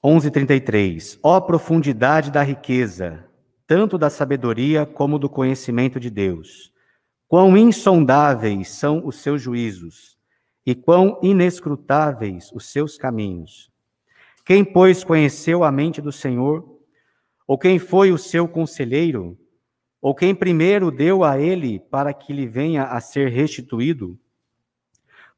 Onze 0.00 0.30
trinta 0.30 0.54
e 0.54 0.60
três. 0.60 1.18
Ó 1.24 1.40
profundidade 1.40 2.30
da 2.30 2.40
riqueza, 2.44 3.28
tanto 3.66 3.98
da 3.98 4.08
sabedoria 4.08 4.86
como 4.86 5.18
do 5.18 5.28
conhecimento 5.28 5.98
de 5.98 6.08
Deus. 6.08 6.72
Quão 7.26 7.56
insondáveis 7.56 8.68
são 8.68 9.04
os 9.04 9.16
seus 9.16 9.42
juízos, 9.42 10.16
e 10.64 10.72
quão 10.72 11.18
inescrutáveis 11.20 12.52
os 12.52 12.70
seus 12.70 12.96
caminhos. 12.96 13.72
Quem, 14.44 14.64
pois, 14.64 15.02
conheceu 15.02 15.64
a 15.64 15.72
mente 15.72 16.00
do 16.00 16.12
Senhor? 16.12 16.78
Ou 17.44 17.58
quem 17.58 17.80
foi 17.80 18.12
o 18.12 18.18
seu 18.18 18.46
conselheiro? 18.46 19.36
Ou 20.04 20.14
quem 20.14 20.34
primeiro 20.34 20.90
deu 20.90 21.24
a 21.24 21.40
ele 21.40 21.80
para 21.80 22.12
que 22.12 22.30
lhe 22.30 22.46
venha 22.46 22.84
a 22.84 23.00
ser 23.00 23.30
restituído? 23.30 24.20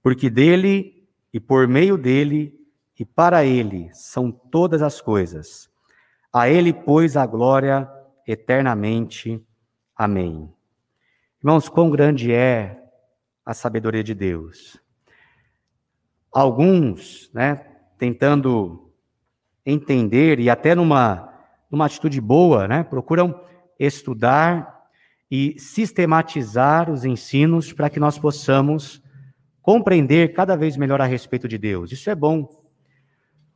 Porque 0.03 0.29
dele 0.29 1.07
e 1.33 1.39
por 1.39 1.69
meio 1.69 1.97
dele 1.97 2.53
e 2.99 3.05
para 3.05 3.45
ele 3.45 3.89
são 3.93 4.33
todas 4.33 4.83
as 4.83 5.01
coisas. 5.01 5.71
A 6.33 6.49
ele, 6.49 6.73
pois, 6.73 7.17
a 7.17 7.25
glória 7.25 7.89
eternamente. 8.27 9.41
Amém. 9.95 10.53
Irmãos, 11.41 11.69
quão 11.69 11.89
grande 11.89 12.33
é 12.33 12.77
a 13.45 13.55
sabedoria 13.55 14.03
de 14.03 14.15
Deus. 14.15 14.83
Alguns, 16.33 17.31
né, 17.33 17.65
tentando 17.97 18.91
entender 19.65 20.41
e 20.41 20.51
até 20.51 20.75
numa, 20.75 21.33
numa 21.71 21.87
atitude 21.87 22.21
boa, 22.21 22.67
né, 22.67 22.83
procuram 22.83 23.47
estudar 23.79 24.77
e 25.31 25.59
sistematizar 25.59 26.91
os 26.91 27.05
ensinos 27.05 27.73
para 27.73 27.91
que 27.91 28.01
nós 28.01 28.19
possamos 28.19 29.03
compreender 29.61 30.33
cada 30.33 30.57
vez 30.57 30.77
melhor 30.77 31.01
a 31.01 31.05
respeito 31.05 31.49
de 31.49 31.59
Deus. 31.59 31.91
Isso 31.91 32.09
é 32.09 32.15
bom. 32.15 32.49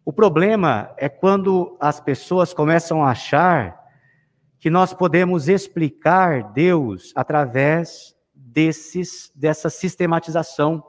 O 0.05 0.13
problema 0.13 0.93
é 0.97 1.09
quando 1.09 1.77
as 1.81 2.01
pessoas 2.01 2.53
começam 2.53 3.05
a 3.05 3.11
achar 3.11 3.79
que 4.59 4.69
nós 4.69 4.93
podemos 4.93 5.49
explicar 5.49 6.53
Deus 6.53 7.13
através 7.15 8.15
desses 8.35 9.31
dessa 9.35 9.71
sistematização. 9.71 10.85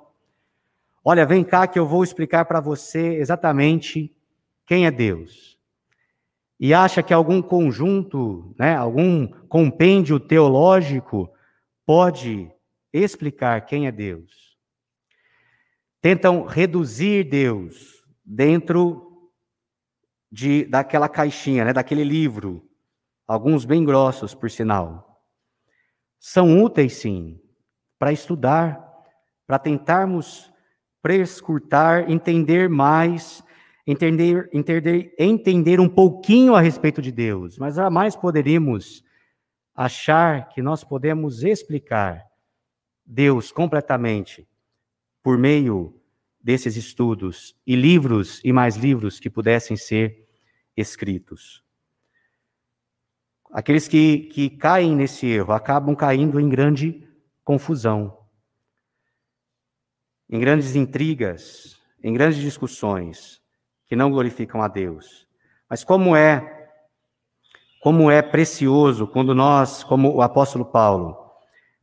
Olha, 1.03 1.25
vem 1.25 1.43
cá 1.43 1.67
que 1.67 1.77
eu 1.77 1.87
vou 1.87 2.03
explicar 2.03 2.45
para 2.45 2.59
você 2.59 3.15
exatamente 3.15 4.13
quem 4.65 4.85
é 4.85 4.91
Deus 4.91 5.50
e 6.61 6.75
acha 6.75 7.01
que 7.01 7.11
algum 7.11 7.41
conjunto, 7.41 8.53
né, 8.55 8.75
algum 8.75 9.25
compêndio 9.49 10.19
teológico 10.19 11.27
pode 11.83 12.51
explicar 12.93 13.65
quem 13.65 13.87
é 13.87 13.91
Deus. 13.91 14.55
Tentam 15.99 16.45
reduzir 16.45 17.23
Deus 17.23 18.05
dentro 18.23 19.31
de 20.31 20.65
daquela 20.65 21.09
caixinha, 21.09 21.65
né, 21.65 21.73
daquele 21.73 22.03
livro, 22.03 22.63
alguns 23.27 23.65
bem 23.65 23.83
grossos, 23.83 24.35
por 24.35 24.51
sinal. 24.51 25.25
são 26.19 26.61
úteis, 26.63 26.93
sim, 26.93 27.41
para 27.97 28.13
estudar, 28.13 28.87
para 29.47 29.57
tentarmos 29.57 30.53
prescrutar, 31.01 32.11
entender 32.11 32.69
mais, 32.69 33.43
entender, 33.85 34.49
entender, 34.53 35.13
entender 35.17 35.79
um 35.79 35.89
pouquinho 35.89 36.55
a 36.55 36.61
respeito 36.61 37.01
de 37.01 37.11
Deus, 37.11 37.57
mas 37.57 37.75
jamais 37.75 38.15
poderíamos 38.15 39.03
achar 39.75 40.49
que 40.49 40.61
nós 40.61 40.83
podemos 40.83 41.43
explicar 41.43 42.25
Deus 43.05 43.51
completamente 43.51 44.47
por 45.23 45.37
meio 45.37 45.99
desses 46.39 46.75
estudos 46.75 47.55
e 47.65 47.75
livros 47.75 48.41
e 48.43 48.51
mais 48.51 48.75
livros 48.75 49.19
que 49.19 49.29
pudessem 49.29 49.77
ser 49.77 50.27
escritos. 50.75 51.63
Aqueles 53.51 53.87
que, 53.87 54.19
que 54.31 54.49
caem 54.49 54.95
nesse 54.95 55.27
erro 55.27 55.51
acabam 55.51 55.95
caindo 55.95 56.39
em 56.39 56.47
grande 56.47 57.07
confusão, 57.43 58.17
em 60.29 60.39
grandes 60.39 60.75
intrigas, 60.75 61.77
em 62.01 62.13
grandes 62.13 62.39
discussões 62.39 63.40
que 63.91 63.95
não 63.97 64.09
glorificam 64.09 64.61
a 64.61 64.69
Deus. 64.69 65.27
Mas 65.69 65.83
como 65.83 66.15
é 66.15 66.69
como 67.81 68.09
é 68.09 68.21
precioso 68.21 69.05
quando 69.05 69.35
nós, 69.35 69.83
como 69.83 70.15
o 70.15 70.21
apóstolo 70.21 70.63
Paulo, 70.63 71.17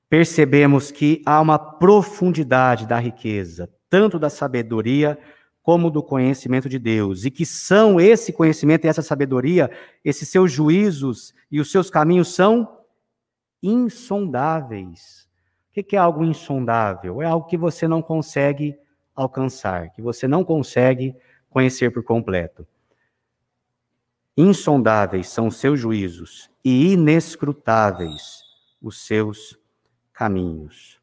percebemos 0.08 0.90
que 0.90 1.20
há 1.26 1.38
uma 1.38 1.58
profundidade 1.58 2.86
da 2.86 2.98
riqueza, 2.98 3.70
tanto 3.90 4.18
da 4.18 4.30
sabedoria 4.30 5.18
como 5.62 5.90
do 5.90 6.02
conhecimento 6.02 6.66
de 6.66 6.78
Deus, 6.78 7.26
e 7.26 7.30
que 7.30 7.44
são 7.44 8.00
esse 8.00 8.32
conhecimento 8.32 8.86
e 8.86 8.88
essa 8.88 9.02
sabedoria, 9.02 9.70
esses 10.02 10.30
seus 10.30 10.50
juízos 10.50 11.34
e 11.50 11.60
os 11.60 11.70
seus 11.70 11.90
caminhos 11.90 12.34
são 12.34 12.78
insondáveis. 13.62 15.28
O 15.76 15.82
que 15.84 15.94
é 15.94 15.98
algo 15.98 16.24
insondável? 16.24 17.20
É 17.20 17.26
algo 17.26 17.46
que 17.46 17.58
você 17.58 17.86
não 17.86 18.00
consegue 18.00 18.78
alcançar, 19.14 19.90
que 19.90 20.00
você 20.00 20.26
não 20.26 20.42
consegue 20.42 21.14
conhecer 21.58 21.90
por 21.90 22.04
completo. 22.04 22.64
Insondáveis 24.36 25.28
são 25.28 25.48
os 25.48 25.56
seus 25.56 25.80
juízos 25.80 26.48
e 26.64 26.92
inescrutáveis 26.92 28.44
os 28.80 29.04
seus 29.04 29.58
caminhos. 30.12 31.00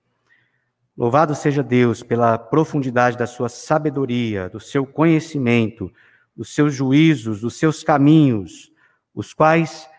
Louvado 0.98 1.36
seja 1.36 1.62
Deus 1.62 2.02
pela 2.02 2.38
profundidade 2.38 3.18
da 3.18 3.28
sua 3.28 3.50
sabedoria, 3.50 4.48
do 4.48 4.62
seu 4.62 4.86
conhecimento, 4.86 5.92
dos 6.34 6.56
seus 6.56 6.74
juízos, 6.74 7.42
dos 7.42 7.60
seus 7.60 7.84
caminhos, 7.84 8.72
os 9.14 9.34
quais, 9.34 9.90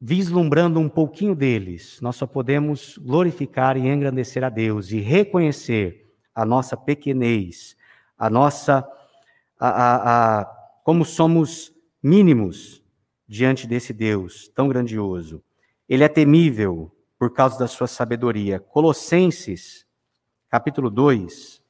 vislumbrando 0.00 0.80
um 0.80 0.88
pouquinho 0.88 1.36
deles, 1.36 2.00
nós 2.00 2.16
só 2.16 2.26
podemos 2.26 2.98
glorificar 2.98 3.76
e 3.76 3.86
engrandecer 3.86 4.42
a 4.42 4.48
Deus 4.48 4.90
e 4.90 4.98
reconhecer 4.98 6.12
a 6.34 6.44
nossa 6.44 6.76
pequenez, 6.76 7.76
a 8.18 8.30
nossa. 8.30 8.86
A, 9.58 9.68
a, 9.68 10.40
a, 10.40 10.44
como 10.84 11.04
somos 11.04 11.72
mínimos 12.02 12.82
diante 13.26 13.66
desse 13.66 13.92
Deus 13.92 14.48
tão 14.54 14.68
grandioso. 14.68 15.42
Ele 15.88 16.04
é 16.04 16.08
temível, 16.08 16.92
por 17.18 17.32
causa 17.32 17.58
da 17.58 17.66
sua 17.66 17.86
sabedoria. 17.86 18.60
Colossenses, 18.60 19.86
capítulo 20.48 20.90
2. 20.90 21.62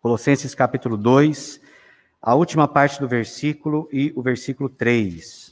Colossenses, 0.00 0.54
capítulo 0.54 0.96
2, 0.96 1.60
a 2.22 2.34
última 2.34 2.66
parte 2.66 2.98
do 3.00 3.08
versículo 3.08 3.88
e 3.92 4.12
o 4.16 4.22
versículo 4.22 4.68
3. 4.68 5.49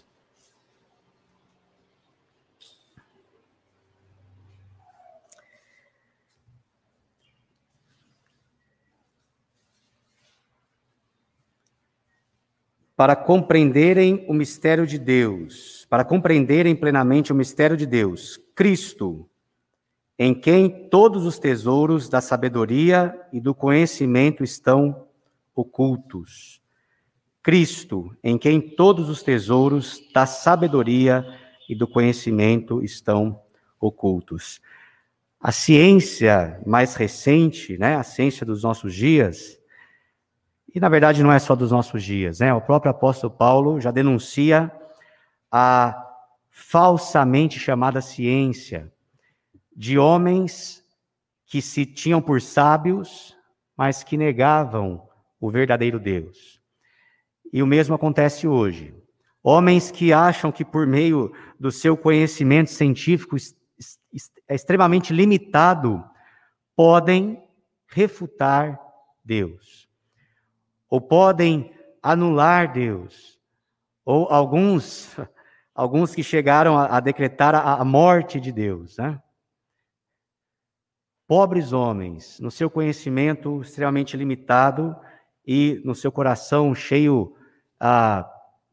Para 12.98 13.14
compreenderem 13.14 14.24
o 14.26 14.34
mistério 14.34 14.84
de 14.84 14.98
Deus, 14.98 15.86
para 15.88 16.04
compreenderem 16.04 16.74
plenamente 16.74 17.32
o 17.32 17.34
mistério 17.34 17.76
de 17.76 17.86
Deus, 17.86 18.40
Cristo, 18.56 19.30
em 20.18 20.34
quem 20.34 20.88
todos 20.88 21.24
os 21.24 21.38
tesouros 21.38 22.08
da 22.08 22.20
sabedoria 22.20 23.16
e 23.32 23.38
do 23.40 23.54
conhecimento 23.54 24.42
estão 24.42 25.06
ocultos. 25.54 26.60
Cristo, 27.40 28.12
em 28.20 28.36
quem 28.36 28.60
todos 28.60 29.08
os 29.08 29.22
tesouros 29.22 30.02
da 30.12 30.26
sabedoria 30.26 31.24
e 31.68 31.76
do 31.76 31.86
conhecimento 31.86 32.82
estão 32.82 33.40
ocultos. 33.80 34.60
A 35.40 35.52
ciência 35.52 36.60
mais 36.66 36.96
recente, 36.96 37.78
né, 37.78 37.94
a 37.94 38.02
ciência 38.02 38.44
dos 38.44 38.64
nossos 38.64 38.92
dias, 38.92 39.57
e 40.74 40.78
na 40.78 40.88
verdade 40.88 41.22
não 41.22 41.32
é 41.32 41.38
só 41.38 41.54
dos 41.54 41.70
nossos 41.70 42.02
dias, 42.02 42.40
né? 42.40 42.52
O 42.52 42.60
próprio 42.60 42.90
apóstolo 42.90 43.32
Paulo 43.32 43.80
já 43.80 43.90
denuncia 43.90 44.70
a 45.50 46.06
falsamente 46.50 47.58
chamada 47.58 48.00
ciência 48.00 48.92
de 49.74 49.98
homens 49.98 50.82
que 51.46 51.62
se 51.62 51.86
tinham 51.86 52.20
por 52.20 52.42
sábios, 52.42 53.36
mas 53.76 54.02
que 54.02 54.16
negavam 54.16 55.08
o 55.40 55.50
verdadeiro 55.50 55.98
Deus. 55.98 56.60
E 57.50 57.62
o 57.62 57.66
mesmo 57.66 57.94
acontece 57.94 58.46
hoje. 58.46 58.94
Homens 59.42 59.90
que 59.90 60.12
acham 60.12 60.52
que 60.52 60.64
por 60.64 60.86
meio 60.86 61.32
do 61.58 61.70
seu 61.70 61.96
conhecimento 61.96 62.70
científico 62.70 63.36
é 64.46 64.54
extremamente 64.54 65.14
limitado, 65.14 66.04
podem 66.76 67.42
refutar 67.86 68.78
Deus 69.24 69.87
ou 70.90 71.00
podem 71.00 71.72
anular 72.02 72.72
Deus, 72.72 73.38
ou 74.04 74.26
alguns, 74.28 75.16
alguns 75.74 76.14
que 76.14 76.22
chegaram 76.22 76.76
a, 76.76 76.96
a 76.96 77.00
decretar 77.00 77.54
a, 77.54 77.74
a, 77.74 77.84
morte 77.84 78.40
de 78.40 78.50
Deus. 78.50 78.96
Né? 78.96 79.20
Pobres 81.26 81.72
homens, 81.72 82.40
no 82.40 82.50
seu 82.50 82.70
conhecimento 82.70 83.60
extremamente 83.60 84.16
limitado 84.16 84.96
e 85.46 85.80
no 85.84 85.94
seu 85.94 86.10
coração 86.10 86.74
cheio 86.74 87.34
ah, 87.78 88.28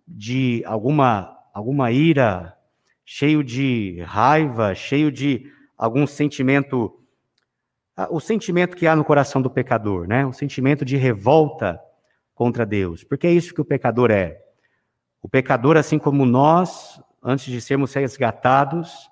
de 0.07 0.63
alguma, 0.65 1.37
alguma 1.53 1.91
ira, 1.91 2.57
cheio 3.03 3.43
de 3.43 4.01
raiva, 4.01 4.73
cheio 4.73 5.11
de 5.11 5.51
algum 5.77 6.07
sentimento, 6.07 6.99
ah, 7.95 8.07
o 8.09 8.19
sentimento 8.19 8.75
que 8.75 8.87
há 8.87 8.95
no 8.95 9.03
coração 9.03 9.41
do 9.41 9.49
pecador, 9.49 10.07
né? 10.07 10.25
Um 10.25 10.33
sentimento 10.33 10.85
de 10.85 10.95
revolta 10.95 11.79
contra 12.35 12.65
Deus, 12.65 13.03
porque 13.03 13.25
é 13.25 13.31
isso 13.31 13.53
que 13.53 13.61
o 13.61 13.65
pecador 13.65 14.11
é. 14.11 14.39
O 15.21 15.29
pecador, 15.29 15.77
assim 15.77 15.97
como 15.97 16.25
nós, 16.25 17.01
antes 17.23 17.45
de 17.45 17.59
sermos 17.59 17.93
resgatados, 17.93 19.09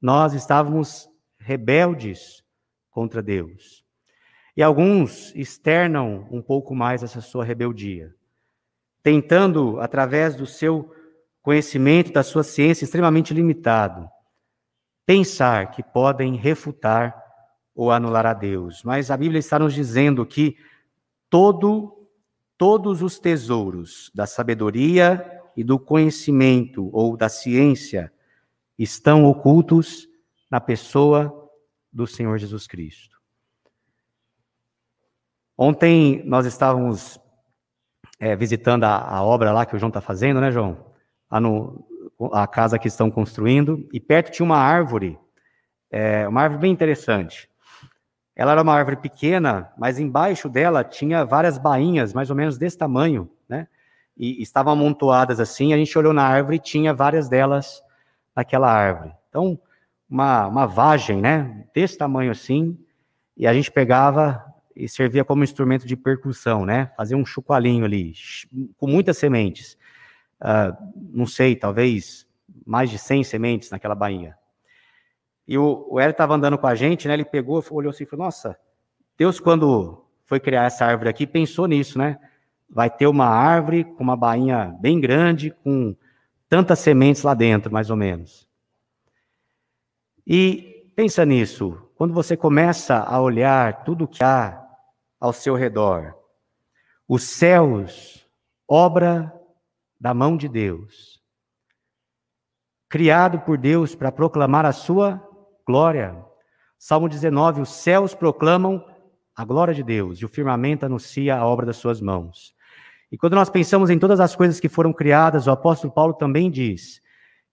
nós 0.00 0.34
estávamos 0.34 1.08
rebeldes 1.38 2.44
contra 2.90 3.22
Deus. 3.22 3.84
E 4.56 4.62
alguns 4.62 5.34
externam 5.34 6.28
um 6.30 6.40
pouco 6.40 6.74
mais 6.74 7.02
essa 7.02 7.20
sua 7.20 7.44
rebeldia, 7.44 8.14
tentando, 9.02 9.80
através 9.80 10.36
do 10.36 10.46
seu 10.46 10.94
conhecimento, 11.42 12.12
da 12.12 12.22
sua 12.22 12.42
ciência 12.42 12.84
extremamente 12.84 13.32
limitado, 13.32 14.08
pensar 15.04 15.70
que 15.70 15.82
podem 15.82 16.36
refutar 16.36 17.14
ou 17.74 17.90
anular 17.90 18.26
a 18.26 18.34
Deus. 18.34 18.82
Mas 18.82 19.10
a 19.10 19.16
Bíblia 19.16 19.38
está 19.38 19.58
nos 19.58 19.74
dizendo 19.74 20.26
que 20.26 20.56
todo 21.30 21.95
todos 22.58 23.02
os 23.02 23.18
tesouros 23.18 24.10
da 24.14 24.26
sabedoria 24.26 25.42
e 25.56 25.64
do 25.64 25.78
conhecimento 25.78 26.90
ou 26.92 27.16
da 27.16 27.28
ciência 27.28 28.12
estão 28.78 29.24
ocultos 29.24 30.08
na 30.50 30.60
pessoa 30.60 31.50
do 31.92 32.06
Senhor 32.06 32.38
Jesus 32.38 32.66
Cristo. 32.66 33.16
Ontem 35.56 36.22
nós 36.26 36.44
estávamos 36.44 37.18
é, 38.20 38.36
visitando 38.36 38.84
a, 38.84 38.98
a, 38.98 39.22
obra 39.22 39.52
lá 39.52 39.64
que 39.64 39.74
o 39.74 39.78
João 39.78 39.88
está 39.88 40.00
fazendo, 40.00 40.40
né, 40.40 40.50
João? 40.50 40.92
Lá 41.30 41.40
no, 41.40 41.86
a 42.32 42.46
casa 42.46 42.78
que 42.78 42.88
estão 42.88 43.10
construindo, 43.10 43.88
e 43.92 43.98
perto 43.98 44.30
tinha 44.30 44.44
uma 44.44 44.58
árvore, 44.58 45.18
é, 45.90 46.28
uma 46.28 46.42
árvore 46.42 46.60
bem 46.60 46.72
interessante. 46.72 47.48
Ela 48.36 48.52
era 48.52 48.62
uma 48.62 48.74
árvore 48.74 48.96
pequena, 48.96 49.72
mas 49.78 49.98
embaixo 49.98 50.46
dela 50.46 50.84
tinha 50.84 51.24
várias 51.24 51.56
bainhas, 51.56 52.12
mais 52.12 52.28
ou 52.28 52.36
menos 52.36 52.58
desse 52.58 52.76
tamanho, 52.76 53.30
né? 53.48 53.66
E 54.14 54.42
estavam 54.42 54.74
amontoadas 54.74 55.40
assim. 55.40 55.72
A 55.72 55.76
gente 55.78 55.96
olhou 55.98 56.12
na 56.12 56.22
árvore 56.22 56.56
e 56.56 56.60
tinha 56.60 56.92
várias 56.92 57.30
delas 57.30 57.82
naquela 58.34 58.70
árvore. 58.70 59.12
Então, 59.30 59.58
uma, 60.08 60.46
uma 60.46 60.66
vagem, 60.66 61.22
né? 61.22 61.64
Desse 61.74 61.96
tamanho 61.96 62.30
assim. 62.30 62.78
E 63.34 63.46
a 63.46 63.54
gente 63.54 63.72
pegava 63.72 64.44
e 64.74 64.86
servia 64.86 65.24
como 65.24 65.42
instrumento 65.42 65.86
de 65.86 65.96
percussão, 65.96 66.66
né? 66.66 66.90
Fazia 66.94 67.16
um 67.16 67.24
chucoalinho 67.24 67.86
ali, 67.86 68.12
com 68.76 68.86
muitas 68.86 69.16
sementes. 69.16 69.78
Uh, 70.38 70.76
não 70.94 71.26
sei, 71.26 71.56
talvez 71.56 72.26
mais 72.66 72.90
de 72.90 72.98
100 72.98 73.24
sementes 73.24 73.70
naquela 73.70 73.94
bainha. 73.94 74.36
E 75.46 75.56
o, 75.56 75.86
o 75.88 76.00
Hélio 76.00 76.10
estava 76.10 76.34
andando 76.34 76.58
com 76.58 76.66
a 76.66 76.74
gente, 76.74 77.06
né? 77.06 77.14
Ele 77.14 77.24
pegou, 77.24 77.64
olhou 77.70 77.90
assim 77.90 78.04
e 78.04 78.06
falou: 78.06 78.26
Nossa, 78.26 78.58
Deus, 79.16 79.38
quando 79.38 80.04
foi 80.24 80.40
criar 80.40 80.64
essa 80.64 80.84
árvore 80.84 81.08
aqui, 81.08 81.26
pensou 81.26 81.66
nisso, 81.66 81.98
né? 81.98 82.18
Vai 82.68 82.90
ter 82.90 83.06
uma 83.06 83.26
árvore 83.26 83.84
com 83.84 84.02
uma 84.02 84.16
bainha 84.16 84.76
bem 84.80 85.00
grande, 85.00 85.52
com 85.62 85.94
tantas 86.48 86.80
sementes 86.80 87.22
lá 87.22 87.32
dentro, 87.32 87.72
mais 87.72 87.90
ou 87.90 87.96
menos. 87.96 88.48
E 90.26 90.90
pensa 90.96 91.24
nisso, 91.24 91.90
quando 91.94 92.12
você 92.12 92.36
começa 92.36 92.98
a 92.98 93.20
olhar 93.20 93.84
tudo 93.84 94.08
que 94.08 94.24
há 94.24 94.60
ao 95.20 95.32
seu 95.32 95.54
redor, 95.54 96.14
os 97.08 97.22
céus, 97.22 98.28
obra 98.68 99.32
da 99.98 100.12
mão 100.12 100.36
de 100.36 100.48
Deus, 100.48 101.22
criado 102.88 103.40
por 103.40 103.56
Deus 103.56 103.94
para 103.94 104.10
proclamar 104.10 104.66
a 104.66 104.72
sua 104.72 105.25
glória. 105.66 106.16
Salmo 106.78 107.08
19: 107.08 107.62
os 107.62 107.70
céus 107.70 108.14
proclamam 108.14 108.84
a 109.34 109.44
glória 109.44 109.74
de 109.74 109.82
Deus 109.82 110.18
e 110.18 110.24
o 110.24 110.28
firmamento 110.28 110.86
anuncia 110.86 111.36
a 111.36 111.44
obra 111.44 111.66
das 111.66 111.76
suas 111.76 112.00
mãos. 112.00 112.54
E 113.10 113.18
quando 113.18 113.34
nós 113.34 113.50
pensamos 113.50 113.90
em 113.90 113.98
todas 113.98 114.20
as 114.20 114.34
coisas 114.34 114.60
que 114.60 114.68
foram 114.68 114.92
criadas, 114.92 115.46
o 115.46 115.50
apóstolo 115.50 115.92
Paulo 115.92 116.14
também 116.14 116.50
diz 116.50 117.02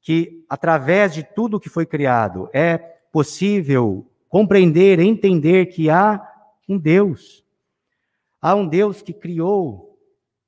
que 0.02 0.46
através 0.50 1.14
de 1.14 1.24
tudo 1.24 1.60
que 1.60 1.70
foi 1.70 1.86
criado 1.86 2.50
é 2.54 2.78
possível 3.12 4.10
compreender, 4.28 5.00
entender 5.00 5.68
que 5.68 5.90
há 5.90 6.22
um 6.68 6.78
Deus. 6.78 7.44
Há 8.42 8.56
um 8.56 8.68
Deus 8.68 9.02
que 9.02 9.14
criou 9.14 9.98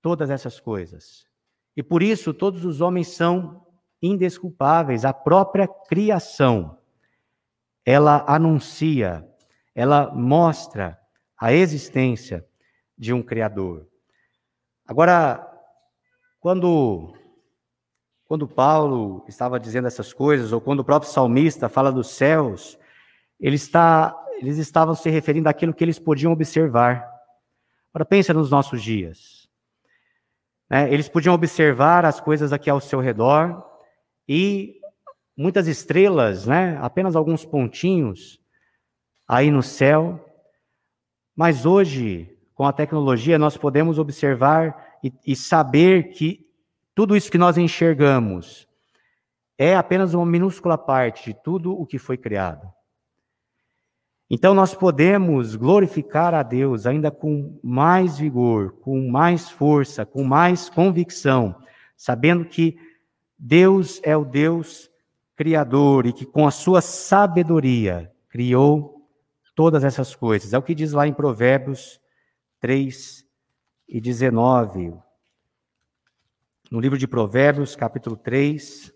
todas 0.02 0.30
essas 0.30 0.60
coisas. 0.60 1.26
E 1.78 1.84
por 1.84 2.02
isso 2.04 2.34
todos 2.34 2.66
os 2.66 2.82
homens 2.82 3.10
são 3.10 3.66
indesculpáveis. 4.02 5.06
A 5.06 5.14
própria 5.14 5.68
criação, 5.68 6.78
ela 7.86 8.26
anuncia, 8.28 9.28
ela 9.76 10.12
mostra 10.14 11.00
a 11.40 11.54
existência 11.54 12.46
de 12.98 13.14
um 13.14 13.22
Criador. 13.22 13.88
Agora, 14.88 15.46
quando, 16.40 17.14
quando 18.26 18.48
Paulo 18.48 19.24
estava 19.28 19.60
dizendo 19.60 19.88
essas 19.88 20.14
coisas, 20.14 20.52
ou 20.52 20.60
quando 20.60 20.80
o 20.80 20.86
próprio 20.86 21.12
salmista 21.12 21.70
fala 21.70 21.92
dos 21.92 22.10
céus, 22.10 22.78
ele 23.40 23.56
está, 23.56 24.16
eles 24.40 24.58
estavam 24.58 24.96
se 24.96 25.10
referindo 25.10 25.50
àquilo 25.50 25.74
que 25.74 25.84
eles 25.84 26.00
podiam 26.00 26.32
observar. 26.32 27.08
Agora, 27.94 28.06
pensa 28.06 28.34
nos 28.34 28.50
nossos 28.50 28.82
dias. 28.82 29.48
Né? 30.70 30.92
Eles 30.92 31.08
podiam 31.08 31.36
observar 31.36 32.06
as 32.06 32.20
coisas 32.20 32.52
aqui 32.52 32.70
ao 32.70 32.80
seu 32.80 33.00
redor 33.00 33.64
e 34.28 34.80
muitas 35.38 35.68
estrelas, 35.68 36.46
né? 36.46 36.78
apenas 36.82 37.16
alguns 37.16 37.46
pontinhos 37.46 38.40
aí 39.28 39.52
no 39.52 39.62
céu, 39.62 40.24
mas 41.36 41.66
hoje, 41.66 42.38
com 42.54 42.66
a 42.66 42.72
tecnologia, 42.72 43.38
nós 43.38 43.58
podemos 43.58 44.00
observar 44.00 44.98
e, 45.04 45.12
e 45.26 45.36
saber 45.36 46.10
que 46.10 46.46
tudo 46.94 47.16
isso 47.16 47.30
que 47.30 47.38
nós 47.38 47.58
enxergamos 47.58 48.68
é 49.58 49.76
apenas 49.76 50.14
uma 50.14 50.26
minúscula 50.26 50.78
parte 50.78 51.32
de 51.32 51.42
tudo 51.44 51.74
o 51.74 51.86
que 51.86 51.98
foi 51.98 52.18
criado. 52.18 52.72
Então 54.30 54.54
nós 54.54 54.74
podemos 54.74 55.56
glorificar 55.56 56.34
a 56.34 56.42
Deus 56.42 56.86
ainda 56.86 57.12
com 57.12 57.60
mais 57.64 58.18
vigor, 58.18 58.72
com 58.80 59.08
mais 59.08 59.50
força, 59.50 60.06
com 60.06 60.24
mais 60.24 60.70
convicção, 60.70 61.56
sabendo 61.96 62.46
que 62.46 62.78
Deus 63.38 64.02
é 64.04 64.18
o 64.18 64.26
Deus 64.26 64.90
criador 65.36 66.06
e 66.06 66.14
que 66.14 66.26
com 66.26 66.48
a 66.48 66.52
sua 66.52 66.82
sabedoria 66.82 68.12
criou 68.30 69.08
todas 69.54 69.84
essas 69.84 70.16
coisas. 70.16 70.54
É 70.54 70.58
o 70.58 70.64
que 70.64 70.76
diz 70.76 70.92
lá 70.92 71.08
em 71.08 71.14
Provérbios 71.14 72.00
3 72.60 73.26
e 73.88 74.02
19. 74.02 74.94
No 76.72 76.80
livro 76.80 76.98
de 76.98 77.08
Provérbios, 77.08 77.76
capítulo 77.76 78.18
3, 78.18 78.94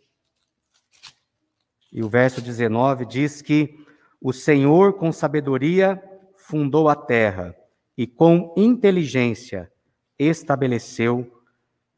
e 1.92 2.04
o 2.04 2.10
verso 2.10 2.42
19 2.42 3.06
diz 3.06 3.42
que 3.42 3.86
o 4.22 4.34
Senhor 4.34 4.94
com 4.94 5.12
sabedoria 5.12 6.02
fundou 6.36 6.90
a 6.90 6.96
terra 6.96 7.56
e 7.98 8.06
com 8.06 8.54
inteligência 8.58 9.72
estabeleceu 10.18 11.32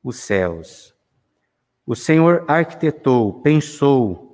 os 0.04 0.18
céus. 0.18 0.96
O 1.86 1.96
Senhor 1.96 2.46
arquitetou, 2.48 3.42
pensou 3.42 4.31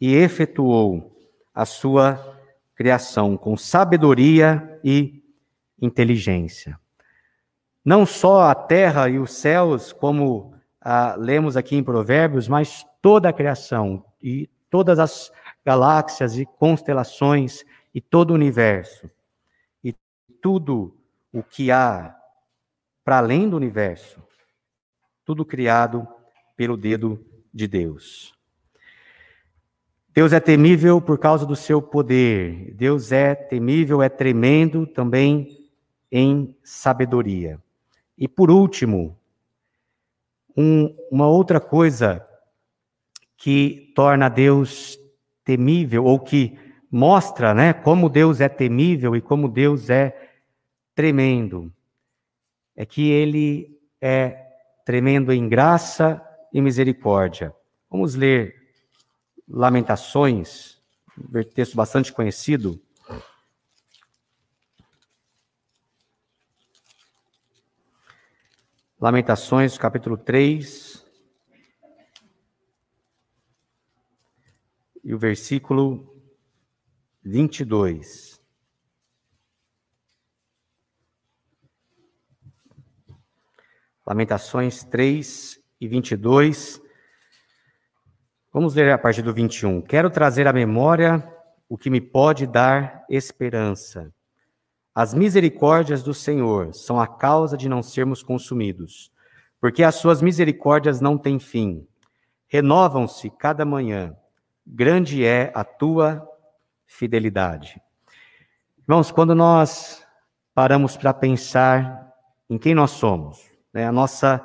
e 0.00 0.14
efetuou 0.14 1.16
a 1.54 1.64
sua 1.64 2.38
criação 2.74 3.36
com 3.36 3.56
sabedoria 3.56 4.80
e 4.82 5.22
inteligência. 5.80 6.78
Não 7.84 8.04
só 8.04 8.42
a 8.42 8.54
terra 8.54 9.08
e 9.08 9.18
os 9.18 9.34
céus, 9.34 9.92
como 9.92 10.54
ah, 10.80 11.14
lemos 11.18 11.56
aqui 11.56 11.76
em 11.76 11.84
Provérbios, 11.84 12.48
mas 12.48 12.84
toda 13.00 13.28
a 13.28 13.32
criação 13.32 14.04
e 14.22 14.48
todas 14.70 14.98
as 14.98 15.30
galáxias 15.64 16.36
e 16.38 16.44
constelações 16.44 17.64
e 17.94 18.00
todo 18.00 18.30
o 18.30 18.34
universo. 18.34 19.08
E 19.82 19.94
tudo 20.42 20.96
o 21.32 21.42
que 21.42 21.70
há 21.70 22.16
para 23.04 23.18
além 23.18 23.48
do 23.48 23.56
universo, 23.56 24.22
tudo 25.24 25.44
criado 25.44 26.08
pelo 26.56 26.76
dedo 26.76 27.24
de 27.52 27.68
Deus. 27.68 28.34
Deus 30.14 30.32
é 30.32 30.38
temível 30.38 31.00
por 31.00 31.18
causa 31.18 31.44
do 31.44 31.56
seu 31.56 31.82
poder. 31.82 32.72
Deus 32.74 33.10
é 33.10 33.34
temível, 33.34 34.00
é 34.00 34.08
tremendo 34.08 34.86
também 34.86 35.68
em 36.10 36.54
sabedoria. 36.62 37.60
E 38.16 38.28
por 38.28 38.48
último, 38.48 39.18
um, 40.56 40.94
uma 41.10 41.26
outra 41.26 41.58
coisa 41.58 42.24
que 43.36 43.92
torna 43.96 44.28
Deus 44.28 44.96
temível, 45.44 46.04
ou 46.04 46.20
que 46.20 46.56
mostra 46.88 47.52
né, 47.52 47.72
como 47.72 48.08
Deus 48.08 48.40
é 48.40 48.48
temível 48.48 49.16
e 49.16 49.20
como 49.20 49.48
Deus 49.48 49.90
é 49.90 50.30
tremendo, 50.94 51.72
é 52.76 52.86
que 52.86 53.10
ele 53.10 53.76
é 54.00 54.46
tremendo 54.84 55.32
em 55.32 55.48
graça 55.48 56.22
e 56.52 56.60
misericórdia. 56.62 57.52
Vamos 57.90 58.14
ler 58.14 58.63
Lamentações, 59.46 60.82
texto 61.54 61.76
bastante 61.76 62.12
conhecido. 62.12 62.80
Lamentações, 68.98 69.76
capítulo 69.76 70.16
3. 70.16 71.04
E 75.04 75.12
o 75.12 75.18
versículo 75.18 76.10
22. 77.22 78.40
Lamentações 84.06 84.84
3 84.84 85.62
e 85.78 85.86
22 85.86 86.83
Vamos 88.54 88.76
ler 88.76 88.92
a 88.92 88.96
partir 88.96 89.20
do 89.20 89.34
21. 89.34 89.82
Quero 89.82 90.08
trazer 90.08 90.46
à 90.46 90.52
memória 90.52 91.28
o 91.68 91.76
que 91.76 91.90
me 91.90 92.00
pode 92.00 92.46
dar 92.46 93.04
esperança. 93.10 94.14
As 94.94 95.12
misericórdias 95.12 96.04
do 96.04 96.14
Senhor 96.14 96.72
são 96.72 97.00
a 97.00 97.06
causa 97.08 97.56
de 97.56 97.68
não 97.68 97.82
sermos 97.82 98.22
consumidos, 98.22 99.10
porque 99.60 99.82
as 99.82 99.96
suas 99.96 100.22
misericórdias 100.22 101.00
não 101.00 101.18
têm 101.18 101.40
fim. 101.40 101.84
Renovam-se 102.46 103.28
cada 103.28 103.64
manhã. 103.64 104.16
Grande 104.64 105.26
é 105.26 105.50
a 105.52 105.64
tua 105.64 106.24
fidelidade. 106.86 107.82
Irmãos, 108.86 109.10
quando 109.10 109.34
nós 109.34 110.06
paramos 110.54 110.96
para 110.96 111.12
pensar 111.12 112.08
em 112.48 112.56
quem 112.56 112.72
nós 112.72 112.92
somos, 112.92 113.50
né, 113.72 113.84
a 113.84 113.90
nossa 113.90 114.40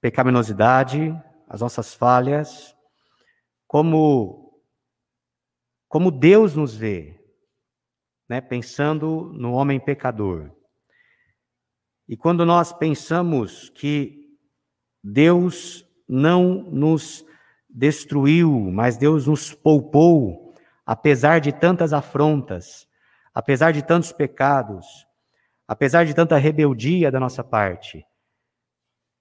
pecaminosidade, 0.00 1.14
as 1.46 1.60
nossas 1.60 1.92
falhas, 1.92 2.73
como, 3.74 4.62
como 5.88 6.12
Deus 6.12 6.54
nos 6.54 6.76
vê, 6.76 7.20
né, 8.28 8.40
pensando 8.40 9.32
no 9.34 9.50
homem 9.50 9.80
pecador. 9.80 10.52
E 12.08 12.16
quando 12.16 12.46
nós 12.46 12.72
pensamos 12.72 13.70
que 13.70 14.38
Deus 15.02 15.84
não 16.08 16.70
nos 16.70 17.26
destruiu, 17.68 18.70
mas 18.70 18.96
Deus 18.96 19.26
nos 19.26 19.52
poupou, 19.52 20.54
apesar 20.86 21.40
de 21.40 21.50
tantas 21.50 21.92
afrontas, 21.92 22.86
apesar 23.34 23.72
de 23.72 23.84
tantos 23.84 24.12
pecados, 24.12 24.86
apesar 25.66 26.06
de 26.06 26.14
tanta 26.14 26.36
rebeldia 26.36 27.10
da 27.10 27.18
nossa 27.18 27.42
parte. 27.42 28.06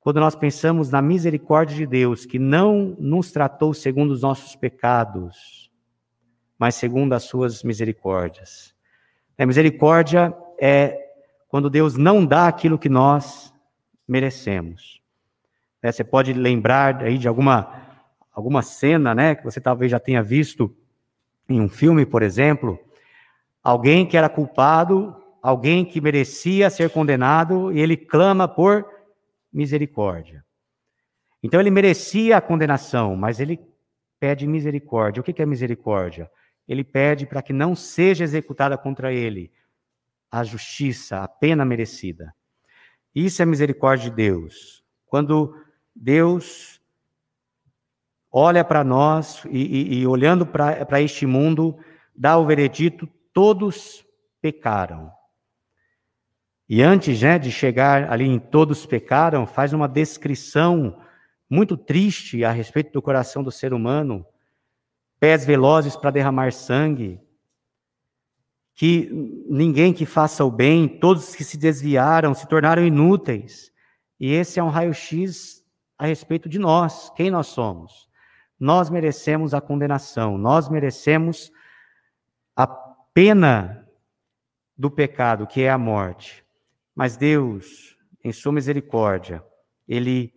Quando 0.03 0.19
nós 0.19 0.35
pensamos 0.35 0.89
na 0.89 1.01
misericórdia 1.01 1.77
de 1.77 1.85
Deus, 1.85 2.25
que 2.25 2.37
não 2.37 2.93
nos 2.99 3.31
tratou 3.31 3.73
segundo 3.73 4.11
os 4.11 4.21
nossos 4.21 4.53
pecados, 4.53 5.71
mas 6.59 6.75
segundo 6.75 7.13
as 7.13 7.23
suas 7.23 7.63
misericórdias. 7.63 8.75
A 9.37 9.45
misericórdia 9.45 10.35
é 10.59 10.99
quando 11.47 11.69
Deus 11.69 11.95
não 11.95 12.25
dá 12.25 12.49
aquilo 12.49 12.77
que 12.77 12.89
nós 12.89 13.53
merecemos. 14.05 15.01
É, 15.81 15.89
você 15.89 16.03
pode 16.03 16.33
lembrar 16.33 17.01
aí 17.01 17.17
de 17.17 17.29
alguma, 17.29 17.81
alguma 18.33 18.61
cena, 18.61 19.15
né, 19.15 19.35
que 19.35 19.43
você 19.45 19.61
talvez 19.61 19.89
já 19.89 19.99
tenha 19.99 20.21
visto 20.21 20.75
em 21.47 21.61
um 21.61 21.69
filme, 21.69 22.05
por 22.05 22.23
exemplo, 22.23 22.77
alguém 23.63 24.05
que 24.05 24.17
era 24.17 24.27
culpado, 24.27 25.15
alguém 25.41 25.85
que 25.85 26.01
merecia 26.01 26.69
ser 26.69 26.89
condenado, 26.89 27.71
e 27.71 27.79
ele 27.79 27.95
clama 27.95 28.49
por 28.49 28.85
misericórdia. 29.53 30.43
Então 31.41 31.59
ele 31.59 31.69
merecia 31.69 32.37
a 32.37 32.41
condenação, 32.41 33.15
mas 33.15 33.39
ele 33.39 33.59
pede 34.19 34.47
misericórdia. 34.47 35.21
O 35.21 35.23
que 35.23 35.41
é 35.41 35.45
misericórdia? 35.45 36.31
Ele 36.67 36.83
pede 36.83 37.25
para 37.25 37.41
que 37.41 37.51
não 37.51 37.75
seja 37.75 38.23
executada 38.23 38.77
contra 38.77 39.13
ele 39.13 39.51
a 40.31 40.43
justiça, 40.43 41.21
a 41.21 41.27
pena 41.27 41.63
merecida. 41.65 42.33
Isso 43.13 43.41
é 43.41 43.45
misericórdia 43.45 44.09
de 44.09 44.15
Deus. 44.15 44.83
Quando 45.05 45.55
Deus 45.95 46.81
olha 48.31 48.63
para 48.63 48.83
nós 48.83 49.43
e, 49.45 49.59
e, 49.59 49.99
e 49.99 50.07
olhando 50.07 50.45
para 50.45 51.01
este 51.01 51.25
mundo, 51.25 51.77
dá 52.15 52.37
o 52.37 52.45
veredito: 52.45 53.07
todos 53.31 54.03
pecaram. 54.41 55.11
E 56.67 56.81
antes 56.81 57.21
né, 57.21 57.37
de 57.37 57.51
chegar 57.51 58.11
ali 58.11 58.25
em 58.25 58.39
todos 58.39 58.85
pecaram, 58.85 59.45
faz 59.45 59.73
uma 59.73 59.87
descrição 59.87 60.99
muito 61.49 61.77
triste 61.77 62.43
a 62.43 62.51
respeito 62.51 62.91
do 62.91 63.01
coração 63.01 63.43
do 63.43 63.51
ser 63.51 63.73
humano, 63.73 64.25
pés 65.19 65.45
velozes 65.45 65.95
para 65.95 66.11
derramar 66.11 66.51
sangue, 66.51 67.19
que 68.73 69.09
ninguém 69.47 69.93
que 69.93 70.05
faça 70.05 70.43
o 70.43 70.49
bem, 70.49 70.87
todos 70.87 71.35
que 71.35 71.43
se 71.43 71.57
desviaram 71.57 72.33
se 72.33 72.47
tornaram 72.47 72.83
inúteis. 72.83 73.71
E 74.19 74.31
esse 74.31 74.59
é 74.59 74.63
um 74.63 74.69
raio-x 74.69 75.63
a 75.97 76.07
respeito 76.07 76.49
de 76.49 76.57
nós, 76.57 77.11
quem 77.15 77.29
nós 77.29 77.47
somos. 77.47 78.09
Nós 78.59 78.89
merecemos 78.89 79.53
a 79.53 79.61
condenação, 79.61 80.37
nós 80.37 80.69
merecemos 80.69 81.51
a 82.55 82.65
pena 82.65 83.87
do 84.77 84.89
pecado, 84.89 85.45
que 85.45 85.61
é 85.61 85.69
a 85.69 85.77
morte. 85.77 86.42
Mas 86.95 87.17
Deus, 87.17 87.97
em 88.23 88.31
Sua 88.31 88.51
misericórdia, 88.51 89.43
Ele 89.87 90.33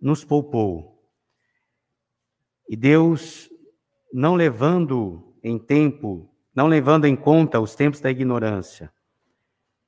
nos 0.00 0.24
poupou. 0.24 1.02
E 2.68 2.76
Deus, 2.76 3.48
não 4.12 4.34
levando 4.34 5.34
em 5.42 5.58
tempo, 5.58 6.30
não 6.54 6.66
levando 6.66 7.04
em 7.04 7.16
conta 7.16 7.60
os 7.60 7.74
tempos 7.74 8.00
da 8.00 8.10
ignorância, 8.10 8.92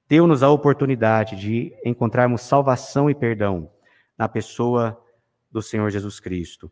deu-nos 0.09 0.43
a 0.43 0.51
oportunidade 0.51 1.37
de 1.37 1.77
encontrarmos 1.85 2.43
salvação 2.43 3.11
e 3.11 3.15
perdão 3.15 3.71
na 4.17 4.29
pessoa 4.29 5.01
do 5.51 5.61
Senhor 5.63 5.91
Jesus 5.91 6.19
Cristo. 6.19 6.71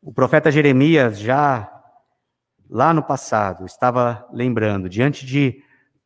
O 0.00 0.12
profeta 0.12 0.50
Jeremias, 0.50 1.18
já 1.18 1.70
lá 2.68 2.92
no 2.92 3.02
passado, 3.02 3.64
estava 3.64 4.28
lembrando, 4.32 4.88
diante 4.88 5.24
de 5.24 5.62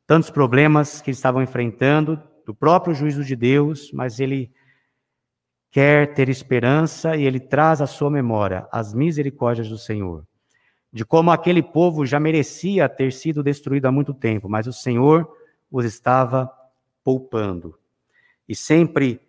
tantos 0.08 0.30
problemas 0.30 1.02
que 1.02 1.10
eles 1.10 1.18
estavam 1.18 1.42
enfrentando, 1.42 2.18
do 2.46 2.54
próprio 2.54 2.94
juízo 2.94 3.22
de 3.22 3.36
Deus, 3.36 3.92
mas 3.92 4.18
ele 4.18 4.50
quer 5.70 6.14
ter 6.14 6.30
esperança 6.30 7.14
e 7.14 7.24
ele 7.24 7.38
traz 7.38 7.82
à 7.82 7.86
sua 7.86 8.10
memória 8.10 8.66
as 8.72 8.94
misericórdias 8.94 9.68
do 9.68 9.76
Senhor. 9.76 10.26
De 10.90 11.04
como 11.04 11.30
aquele 11.30 11.62
povo 11.62 12.06
já 12.06 12.18
merecia 12.18 12.88
ter 12.88 13.12
sido 13.12 13.42
destruído 13.42 13.84
há 13.84 13.92
muito 13.92 14.14
tempo, 14.14 14.48
mas 14.48 14.66
o 14.66 14.72
Senhor 14.72 15.30
os 15.70 15.84
estava 15.84 16.50
poupando 17.04 17.78
e 18.48 18.56
sempre 18.56 19.20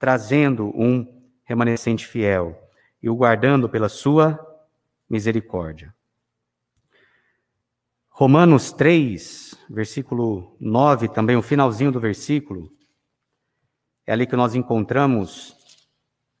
trazendo 0.00 0.66
um 0.74 1.06
remanescente 1.44 2.08
fiel 2.08 2.60
e 3.00 3.08
o 3.08 3.14
guardando 3.14 3.68
pela 3.68 3.88
sua 3.88 4.36
misericórdia. 5.08 5.94
Romanos 8.16 8.70
3, 8.70 9.56
versículo 9.68 10.56
9, 10.60 11.08
também 11.08 11.34
o 11.34 11.42
finalzinho 11.42 11.90
do 11.90 11.98
versículo, 11.98 12.72
é 14.06 14.12
ali 14.12 14.24
que 14.24 14.36
nós 14.36 14.54
encontramos 14.54 15.56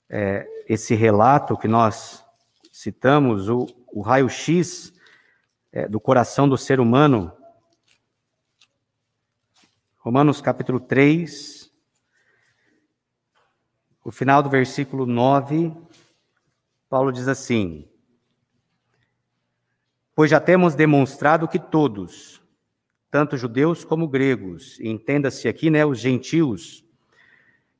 é, 0.08 0.46
esse 0.68 0.94
relato 0.94 1.58
que 1.58 1.66
nós 1.66 2.24
citamos, 2.70 3.48
o, 3.48 3.66
o 3.92 4.02
raio-x 4.02 4.92
é, 5.72 5.88
do 5.88 5.98
coração 5.98 6.48
do 6.48 6.56
ser 6.56 6.78
humano. 6.78 7.32
Romanos 9.98 10.40
capítulo 10.40 10.78
3, 10.78 11.72
o 14.04 14.12
final 14.12 14.44
do 14.44 14.48
versículo 14.48 15.06
9, 15.06 15.76
Paulo 16.88 17.10
diz 17.10 17.26
assim: 17.26 17.90
Pois 20.14 20.30
já 20.30 20.38
temos 20.38 20.76
demonstrado 20.76 21.48
que 21.48 21.58
todos, 21.58 22.40
tanto 23.10 23.36
judeus 23.36 23.84
como 23.84 24.06
gregos, 24.06 24.78
entenda-se 24.80 25.48
aqui, 25.48 25.70
né, 25.70 25.84
os 25.84 25.98
gentios, 25.98 26.84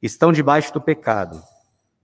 estão 0.03 0.33
debaixo 0.33 0.73
do 0.73 0.81
pecado. 0.81 1.41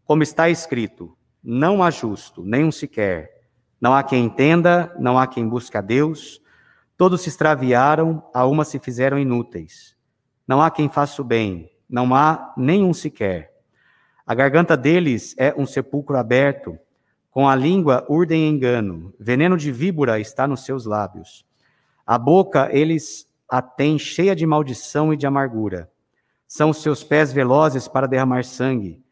Como 0.05 0.23
está 0.23 0.49
escrito: 0.49 1.17
não 1.43 1.83
há 1.83 1.91
justo, 1.91 2.45
nenhum 2.45 2.71
sequer. 2.71 3.41
Não 3.81 3.95
há 3.95 4.03
quem 4.03 4.27
entenda, 4.27 4.95
não 4.99 5.19
há 5.19 5.27
quem 5.27 5.49
busque 5.49 5.77
a 5.77 5.81
Deus. 5.81 6.41
Todos 6.97 7.23
se 7.23 7.31
extraviaram, 7.31 8.23
a 8.35 8.47
uma 8.47 8.65
se 8.65 8.79
fizeram 8.79 9.19
inúteis. 9.19 9.97
Não 10.47 10.61
há 10.61 10.71
quem 10.71 10.89
faça 10.89 11.23
o 11.23 11.25
bem, 11.25 11.73
não 11.89 12.15
há 12.15 12.53
nenhum 12.57 12.93
sequer. 12.93 13.53
A 14.27 14.35
garganta 14.35 14.77
deles 14.77 15.35
é 15.39 15.55
um 15.57 15.67
sepulcro 15.67 16.17
aberto 16.17 16.79
com 17.31 17.49
a 17.49 17.55
língua 17.55 18.05
urdem 18.09 18.49
engano, 18.49 19.15
veneno 19.19 19.57
de 19.57 19.71
víbora 19.71 20.19
está 20.19 20.49
nos 20.49 20.65
seus 20.65 20.85
lábios. 20.85 21.47
A 22.05 22.19
boca 22.19 22.69
eles 22.73 23.29
a 23.49 23.63
têm 23.63 23.99
cheia 23.99 24.35
de 24.35 24.45
maldição 24.47 25.13
e 25.13 25.17
de 25.17 25.27
amargura. 25.27 25.91
São 26.47 26.71
os 26.71 26.83
seus 26.83 27.05
pés 27.05 27.33
velozes 27.33 27.87
para 27.87 28.09
derramar 28.09 28.45
sangue, 28.45 29.03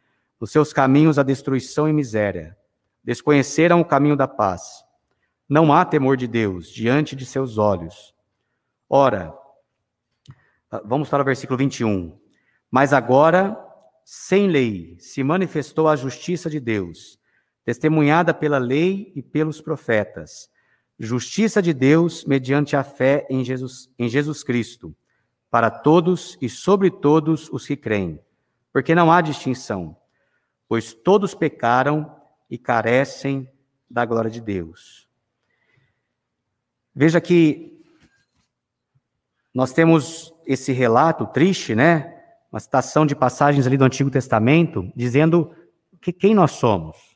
os 0.41 0.51
seus 0.51 0.73
caminhos 0.73 1.19
a 1.19 1.23
destruição 1.23 1.89
e 1.89 1.93
miséria. 1.93 2.57
Desconheceram 3.05 3.81
o 3.81 3.85
caminho 3.85 4.17
da 4.17 4.27
paz. 4.27 4.85
Não 5.49 5.73
há 5.73 5.85
temor 5.85 6.17
de 6.17 6.27
Deus 6.27 6.69
diante 6.69 7.15
de 7.15 7.25
seus 7.25 7.57
olhos. 7.57 8.15
Ora, 8.89 9.33
vamos 10.85 11.09
para 11.09 11.23
o 11.23 11.25
versículo 11.25 11.57
21. 11.57 12.19
Mas 12.71 12.93
agora, 12.93 13.57
sem 14.05 14.49
lei, 14.49 14.97
se 14.99 15.23
manifestou 15.23 15.89
a 15.89 15.97
justiça 15.97 16.51
de 16.51 16.61
Deus 16.61 17.18
testemunhada 17.69 18.33
pela 18.33 18.57
lei 18.57 19.13
e 19.15 19.21
pelos 19.21 19.61
profetas, 19.61 20.51
justiça 20.99 21.61
de 21.61 21.75
Deus 21.75 22.25
mediante 22.25 22.75
a 22.75 22.83
fé 22.83 23.27
em 23.29 23.45
Jesus, 23.45 23.91
em 23.99 24.09
Jesus 24.09 24.43
Cristo, 24.43 24.97
para 25.51 25.71
todos 25.71 26.39
e 26.41 26.49
sobre 26.49 26.91
todos 26.91 27.51
os 27.51 27.67
que 27.67 27.77
creem, 27.77 28.19
porque 28.73 28.95
não 28.95 29.13
há 29.13 29.21
distinção, 29.21 29.95
pois 30.67 30.95
todos 30.95 31.35
pecaram 31.35 32.11
e 32.49 32.57
carecem 32.57 33.47
da 33.91 34.07
glória 34.07 34.31
de 34.31 34.41
Deus. 34.41 35.07
Veja 36.95 37.21
que 37.21 37.85
nós 39.53 39.75
temos 39.75 40.33
esse 40.47 40.73
relato 40.73 41.27
triste, 41.27 41.75
né? 41.75 42.17
Uma 42.51 42.61
citação 42.61 43.05
de 43.05 43.15
passagens 43.15 43.67
ali 43.67 43.77
do 43.77 43.85
Antigo 43.85 44.11
Testamento, 44.11 44.91
dizendo 44.97 45.55
que 46.01 46.15
quem 46.15 46.35
nós 46.35 46.53
somos. 46.53 47.08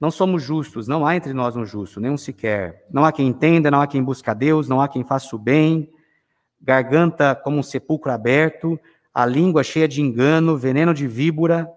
Não 0.00 0.10
somos 0.10 0.42
justos, 0.42 0.88
não 0.88 1.04
há 1.04 1.14
entre 1.14 1.34
nós 1.34 1.54
um 1.54 1.64
justo, 1.64 2.00
nenhum 2.00 2.16
sequer. 2.16 2.86
Não 2.90 3.04
há 3.04 3.12
quem 3.12 3.28
entenda, 3.28 3.70
não 3.70 3.82
há 3.82 3.86
quem 3.86 4.02
busque 4.02 4.30
a 4.30 4.34
Deus, 4.34 4.66
não 4.66 4.80
há 4.80 4.88
quem 4.88 5.04
faça 5.04 5.36
o 5.36 5.38
bem. 5.38 5.92
Garganta 6.58 7.34
como 7.34 7.58
um 7.58 7.62
sepulcro 7.62 8.10
aberto, 8.10 8.80
a 9.12 9.26
língua 9.26 9.62
cheia 9.62 9.86
de 9.86 10.00
engano, 10.00 10.56
veneno 10.56 10.94
de 10.94 11.06
víbora, 11.06 11.70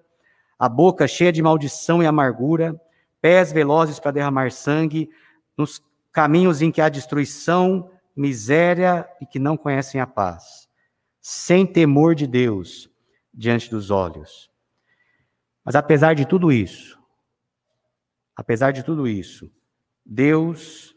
a 0.57 0.69
boca 0.69 1.05
cheia 1.05 1.33
de 1.33 1.41
maldição 1.41 2.01
e 2.01 2.05
amargura, 2.05 2.79
pés 3.21 3.51
velozes 3.51 3.99
para 3.99 4.11
derramar 4.11 4.51
sangue, 4.51 5.09
nos 5.57 5.83
caminhos 6.09 6.61
em 6.61 6.71
que 6.71 6.79
há 6.79 6.87
destruição, 6.87 7.89
miséria 8.15 9.05
e 9.19 9.25
que 9.25 9.39
não 9.39 9.57
conhecem 9.57 9.99
a 9.99 10.07
paz, 10.07 10.69
sem 11.19 11.65
temor 11.65 12.15
de 12.15 12.25
Deus 12.25 12.89
diante 13.33 13.69
dos 13.69 13.91
olhos. 13.91 14.49
Mas 15.65 15.75
apesar 15.75 16.13
de 16.13 16.25
tudo 16.25 16.51
isso, 16.51 17.02
Apesar 18.35 18.71
de 18.71 18.83
tudo 18.83 19.07
isso, 19.07 19.51
Deus 20.05 20.95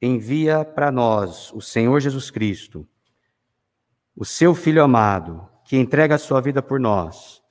envia 0.00 0.64
para 0.64 0.92
nós 0.92 1.52
o 1.52 1.60
Senhor 1.60 2.00
Jesus 2.00 2.30
Cristo, 2.30 2.86
o 4.16 4.24
seu 4.24 4.54
Filho 4.54 4.82
amado, 4.82 5.48
que 5.64 5.76
entrega 5.76 6.14
a 6.14 6.18
sua 6.18 6.40
vida 6.40 6.62
por 6.62 6.78
nós, 6.78 7.42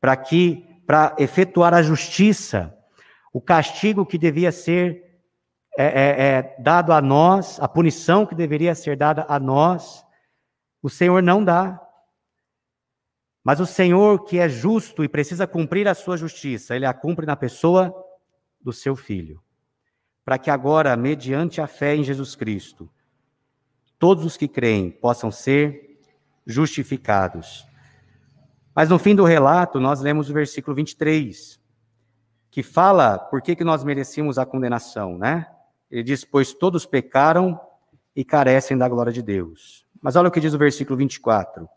para 0.00 0.16
que 0.16 0.68
para 0.86 1.16
efetuar 1.18 1.72
a 1.72 1.82
justiça, 1.82 2.76
o 3.32 3.40
castigo 3.40 4.04
que 4.04 4.18
devia 4.18 4.52
ser 4.52 5.12
é, 5.78 5.84
é, 5.84 6.26
é, 6.26 6.56
dado 6.60 6.92
a 6.92 7.00
nós, 7.00 7.58
a 7.60 7.66
punição 7.66 8.26
que 8.26 8.34
deveria 8.34 8.74
ser 8.74 8.96
dada 8.96 9.24
a 9.28 9.40
nós, 9.40 10.04
o 10.82 10.90
Senhor 10.90 11.22
não 11.22 11.42
dá. 11.42 11.80
Mas 13.42 13.58
o 13.58 13.66
Senhor, 13.66 14.24
que 14.24 14.38
é 14.38 14.48
justo 14.48 15.02
e 15.02 15.08
precisa 15.08 15.46
cumprir 15.46 15.88
a 15.88 15.94
sua 15.94 16.16
justiça, 16.16 16.76
ele 16.76 16.84
a 16.84 16.92
cumpre 16.92 17.24
na 17.24 17.36
pessoa 17.36 17.94
do 18.62 18.72
seu 18.72 18.94
filho. 18.94 19.42
Para 20.24 20.38
que 20.38 20.50
agora, 20.50 20.96
mediante 20.96 21.60
a 21.60 21.66
fé 21.66 21.96
em 21.96 22.04
Jesus 22.04 22.34
Cristo, 22.36 22.88
todos 23.98 24.24
os 24.24 24.36
que 24.36 24.48
creem 24.48 24.90
possam 24.90 25.30
ser 25.30 26.00
justificados. 26.46 27.66
Mas 28.74 28.88
no 28.88 28.98
fim 28.98 29.14
do 29.14 29.24
relato, 29.24 29.78
nós 29.78 30.00
lemos 30.00 30.30
o 30.30 30.32
versículo 30.32 30.74
23, 30.74 31.60
que 32.50 32.62
fala 32.62 33.18
por 33.18 33.42
que, 33.42 33.54
que 33.54 33.64
nós 33.64 33.84
merecíamos 33.84 34.38
a 34.38 34.46
condenação, 34.46 35.18
né? 35.18 35.46
Ele 35.90 36.02
diz: 36.02 36.24
Pois 36.24 36.54
todos 36.54 36.86
pecaram 36.86 37.60
e 38.14 38.24
carecem 38.24 38.76
da 38.76 38.88
glória 38.88 39.12
de 39.12 39.22
Deus. 39.22 39.86
Mas 40.00 40.16
olha 40.16 40.28
o 40.28 40.30
que 40.32 40.40
diz 40.40 40.54
o 40.54 40.58
versículo 40.58 40.96
24: 40.96 41.68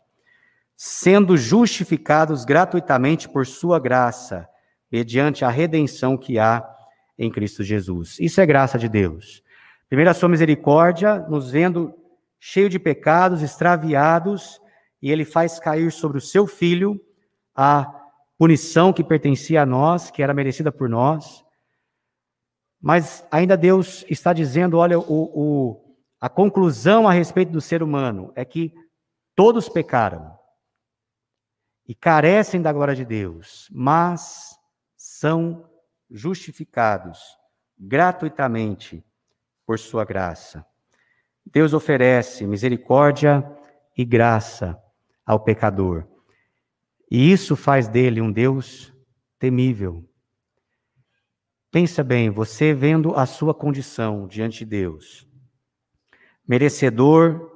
Sendo 0.76 1.36
justificados 1.36 2.44
gratuitamente 2.44 3.28
por 3.28 3.46
Sua 3.46 3.78
graça, 3.78 4.48
mediante 4.90 5.44
a 5.44 5.48
redenção 5.48 6.16
que 6.16 6.38
há 6.38 6.75
em 7.18 7.30
Cristo 7.30 7.62
Jesus. 7.62 8.18
Isso 8.20 8.40
é 8.40 8.46
graça 8.46 8.78
de 8.78 8.88
Deus. 8.88 9.42
Primeiro, 9.88 10.10
a 10.10 10.14
Sua 10.14 10.28
misericórdia, 10.28 11.20
nos 11.28 11.50
vendo 11.50 11.94
cheio 12.38 12.68
de 12.68 12.78
pecados, 12.78 13.42
extraviados, 13.42 14.60
e 15.00 15.10
Ele 15.10 15.24
faz 15.24 15.58
cair 15.58 15.90
sobre 15.92 16.18
o 16.18 16.20
Seu 16.20 16.46
Filho 16.46 17.00
a 17.54 17.90
punição 18.38 18.92
que 18.92 19.02
pertencia 19.02 19.62
a 19.62 19.66
nós, 19.66 20.10
que 20.10 20.22
era 20.22 20.34
merecida 20.34 20.70
por 20.70 20.88
nós. 20.88 21.44
Mas 22.80 23.26
ainda 23.30 23.56
Deus 23.56 24.04
está 24.08 24.32
dizendo: 24.32 24.76
olha, 24.76 24.98
o, 24.98 25.04
o, 25.08 25.96
a 26.20 26.28
conclusão 26.28 27.08
a 27.08 27.12
respeito 27.12 27.50
do 27.50 27.60
ser 27.60 27.82
humano 27.82 28.32
é 28.34 28.44
que 28.44 28.72
todos 29.34 29.68
pecaram 29.68 30.36
e 31.88 31.94
carecem 31.94 32.60
da 32.60 32.72
glória 32.72 32.94
de 32.94 33.04
Deus, 33.04 33.68
mas 33.72 34.58
são 34.96 35.68
justificados 36.10 37.18
gratuitamente 37.78 39.04
por 39.66 39.78
sua 39.78 40.04
graça. 40.04 40.64
Deus 41.44 41.72
oferece 41.72 42.46
misericórdia 42.46 43.44
e 43.96 44.04
graça 44.04 44.80
ao 45.24 45.40
pecador. 45.40 46.06
E 47.10 47.30
isso 47.30 47.54
faz 47.54 47.88
dele 47.88 48.20
um 48.20 48.32
Deus 48.32 48.92
temível. 49.38 50.08
Pensa 51.70 52.02
bem, 52.02 52.30
você 52.30 52.72
vendo 52.72 53.14
a 53.14 53.26
sua 53.26 53.54
condição 53.54 54.26
diante 54.26 54.60
de 54.60 54.64
Deus, 54.64 55.28
merecedor 56.48 57.52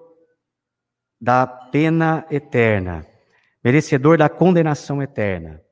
da 1.21 1.47
pena 1.47 2.27
eterna, 2.31 3.07
merecedor 3.63 4.19
da 4.19 4.29
condenação 4.29 5.03
eterna. 5.03 5.63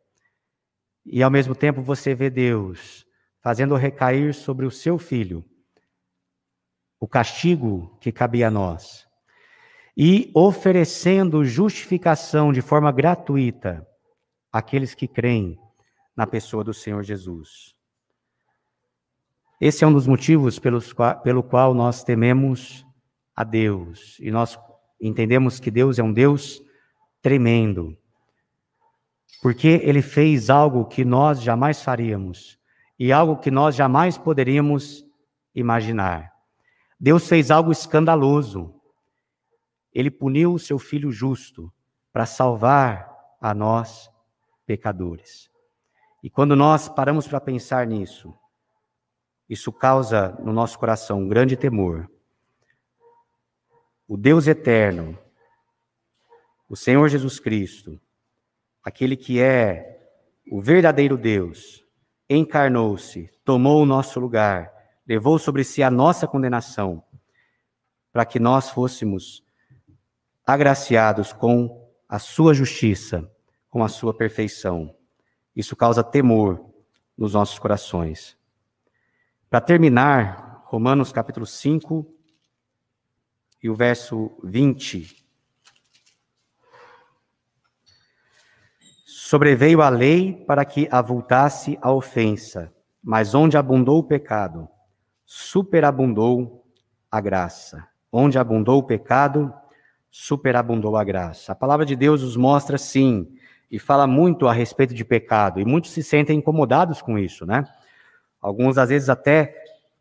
E 1.10 1.22
ao 1.22 1.30
mesmo 1.30 1.54
tempo 1.54 1.80
você 1.80 2.14
vê 2.14 2.28
Deus 2.28 3.06
fazendo 3.42 3.74
recair 3.76 4.34
sobre 4.34 4.66
o 4.66 4.70
seu 4.70 4.98
filho 4.98 5.44
o 7.00 7.06
castigo 7.06 7.96
que 8.00 8.10
cabia 8.10 8.48
a 8.48 8.50
nós 8.50 9.06
e 9.96 10.30
oferecendo 10.34 11.44
justificação 11.44 12.52
de 12.52 12.60
forma 12.60 12.92
gratuita 12.92 13.86
àqueles 14.52 14.94
que 14.94 15.08
creem 15.08 15.58
na 16.16 16.26
pessoa 16.26 16.62
do 16.62 16.72
Senhor 16.72 17.02
Jesus. 17.02 17.74
Esse 19.60 19.82
é 19.82 19.86
um 19.86 19.92
dos 19.92 20.06
motivos 20.06 20.58
pelos, 20.58 20.94
pelo 21.24 21.42
qual 21.42 21.74
nós 21.74 22.04
tememos 22.04 22.86
a 23.34 23.42
Deus 23.42 24.16
e 24.20 24.30
nós 24.30 24.56
entendemos 25.00 25.58
que 25.58 25.70
Deus 25.70 25.98
é 25.98 26.02
um 26.02 26.12
Deus 26.12 26.62
tremendo, 27.20 27.97
porque 29.40 29.80
Ele 29.84 30.02
fez 30.02 30.50
algo 30.50 30.84
que 30.84 31.04
nós 31.04 31.40
jamais 31.40 31.82
faríamos 31.82 32.58
e 32.98 33.12
algo 33.12 33.36
que 33.36 33.50
nós 33.50 33.74
jamais 33.74 34.18
poderíamos 34.18 35.04
imaginar. 35.54 36.32
Deus 36.98 37.28
fez 37.28 37.50
algo 37.50 37.70
escandaloso. 37.70 38.74
Ele 39.92 40.10
puniu 40.10 40.54
o 40.54 40.58
seu 40.58 40.78
filho 40.78 41.12
justo 41.12 41.72
para 42.12 42.26
salvar 42.26 43.14
a 43.40 43.54
nós, 43.54 44.10
pecadores. 44.66 45.48
E 46.22 46.28
quando 46.28 46.56
nós 46.56 46.88
paramos 46.88 47.28
para 47.28 47.40
pensar 47.40 47.86
nisso, 47.86 48.34
isso 49.48 49.72
causa 49.72 50.36
no 50.42 50.52
nosso 50.52 50.78
coração 50.78 51.20
um 51.20 51.28
grande 51.28 51.56
temor. 51.56 52.10
O 54.06 54.16
Deus 54.16 54.46
eterno, 54.46 55.16
o 56.68 56.76
Senhor 56.76 57.08
Jesus 57.08 57.38
Cristo, 57.38 58.00
aquele 58.88 59.18
que 59.18 59.38
é 59.38 60.00
o 60.50 60.62
verdadeiro 60.62 61.18
Deus, 61.18 61.84
encarnou-se, 62.28 63.30
tomou 63.44 63.82
o 63.82 63.86
nosso 63.86 64.18
lugar, 64.18 64.72
levou 65.06 65.38
sobre 65.38 65.62
si 65.62 65.82
a 65.82 65.90
nossa 65.90 66.26
condenação, 66.26 67.04
para 68.10 68.24
que 68.24 68.40
nós 68.40 68.70
fôssemos 68.70 69.44
agraciados 70.46 71.34
com 71.34 71.86
a 72.08 72.18
sua 72.18 72.54
justiça, 72.54 73.30
com 73.68 73.84
a 73.84 73.88
sua 73.88 74.16
perfeição. 74.16 74.96
Isso 75.54 75.76
causa 75.76 76.02
temor 76.02 76.64
nos 77.14 77.34
nossos 77.34 77.58
corações. 77.58 78.38
Para 79.50 79.60
terminar, 79.60 80.62
Romanos 80.64 81.12
capítulo 81.12 81.44
5 81.44 82.10
e 83.62 83.68
o 83.68 83.74
verso 83.74 84.30
20. 84.42 85.27
Sobreveio 89.30 89.82
a 89.82 89.90
lei 89.90 90.42
para 90.46 90.64
que 90.64 90.88
avultasse 90.90 91.78
a 91.82 91.92
ofensa, 91.92 92.72
mas 93.04 93.34
onde 93.34 93.58
abundou 93.58 93.98
o 93.98 94.02
pecado, 94.02 94.66
superabundou 95.26 96.64
a 97.10 97.20
graça. 97.20 97.86
Onde 98.10 98.38
abundou 98.38 98.78
o 98.78 98.82
pecado, 98.82 99.52
superabundou 100.10 100.96
a 100.96 101.04
graça. 101.04 101.52
A 101.52 101.54
palavra 101.54 101.84
de 101.84 101.94
Deus 101.94 102.22
nos 102.22 102.38
mostra 102.38 102.78
sim, 102.78 103.28
e 103.70 103.78
fala 103.78 104.06
muito 104.06 104.48
a 104.48 104.52
respeito 104.54 104.94
de 104.94 105.04
pecado, 105.04 105.60
e 105.60 105.64
muitos 105.66 105.90
se 105.90 106.02
sentem 106.02 106.38
incomodados 106.38 107.02
com 107.02 107.18
isso, 107.18 107.44
né? 107.44 107.64
Alguns, 108.40 108.78
às 108.78 108.88
vezes, 108.88 109.10
até 109.10 109.54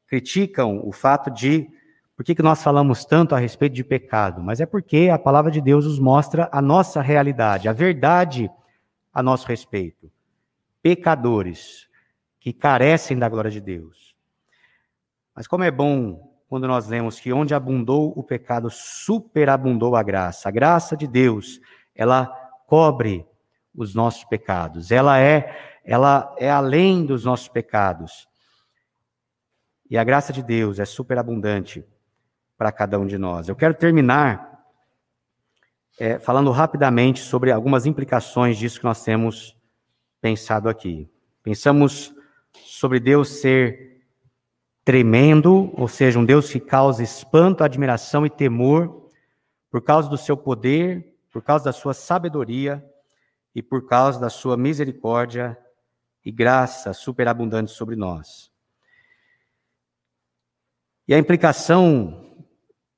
criticam 0.07 0.79
o 0.87 0.93
fato 0.93 1.29
de 1.29 1.67
por 2.15 2.23
que, 2.23 2.33
que 2.33 2.41
nós 2.41 2.63
falamos 2.63 3.03
tanto 3.03 3.35
a 3.35 3.39
respeito 3.39 3.73
de 3.73 3.83
pecado, 3.83 4.41
mas 4.41 4.61
é 4.61 4.65
porque 4.65 5.09
a 5.11 5.19
palavra 5.19 5.51
de 5.51 5.59
Deus 5.59 5.83
nos 5.83 5.99
mostra 5.99 6.47
a 6.49 6.61
nossa 6.61 7.01
realidade, 7.01 7.67
a 7.67 7.73
verdade 7.73 8.49
a 9.17 9.23
nosso 9.23 9.47
respeito. 9.47 10.11
Pecadores 10.79 11.89
que 12.39 12.53
carecem 12.53 13.17
da 13.17 13.27
glória 13.27 13.49
de 13.49 13.59
Deus. 13.59 14.15
Mas 15.35 15.47
como 15.47 15.63
é 15.63 15.71
bom 15.71 16.37
quando 16.47 16.67
nós 16.67 16.87
lemos 16.87 17.19
que 17.19 17.33
onde 17.33 17.55
abundou 17.55 18.13
o 18.15 18.21
pecado, 18.23 18.69
superabundou 18.69 19.95
a 19.95 20.03
graça. 20.03 20.49
A 20.49 20.51
graça 20.51 20.95
de 20.95 21.07
Deus, 21.07 21.59
ela 21.95 22.27
cobre 22.67 23.25
os 23.73 23.95
nossos 23.95 24.23
pecados. 24.23 24.91
Ela 24.91 25.19
é 25.19 25.79
ela 25.83 26.35
é 26.37 26.51
além 26.51 27.03
dos 27.03 27.25
nossos 27.25 27.47
pecados. 27.47 28.27
E 29.89 29.97
a 29.97 30.03
graça 30.03 30.31
de 30.31 30.43
Deus 30.43 30.77
é 30.77 30.85
superabundante 30.85 31.83
para 32.55 32.71
cada 32.71 32.99
um 32.99 33.07
de 33.07 33.17
nós. 33.17 33.49
Eu 33.49 33.55
quero 33.55 33.73
terminar 33.73 34.56
é, 35.97 36.19
falando 36.19 36.51
rapidamente 36.51 37.19
sobre 37.19 37.51
algumas 37.51 37.85
implicações 37.85 38.57
disso 38.57 38.79
que 38.79 38.85
nós 38.85 39.03
temos 39.03 39.57
pensado 40.21 40.69
aqui. 40.69 41.09
Pensamos 41.41 42.13
sobre 42.53 42.99
Deus 42.99 43.29
ser 43.39 44.05
tremendo, 44.85 45.73
ou 45.75 45.87
seja, 45.87 46.19
um 46.19 46.25
Deus 46.25 46.51
que 46.51 46.59
causa 46.59 47.03
espanto, 47.03 47.63
admiração 47.63 48.25
e 48.25 48.29
temor 48.29 49.09
por 49.69 49.81
causa 49.81 50.07
do 50.07 50.17
seu 50.17 50.37
poder, 50.37 51.15
por 51.31 51.41
causa 51.41 51.65
da 51.65 51.73
sua 51.73 51.93
sabedoria 51.93 52.83
e 53.53 53.61
por 53.61 53.85
causa 53.85 54.19
da 54.19 54.29
sua 54.29 54.55
misericórdia 54.55 55.57
e 56.23 56.31
graça 56.31 56.93
superabundante 56.93 57.71
sobre 57.71 57.95
nós. 57.95 58.51
E 61.07 61.13
a 61.13 61.17
implicação 61.17 62.26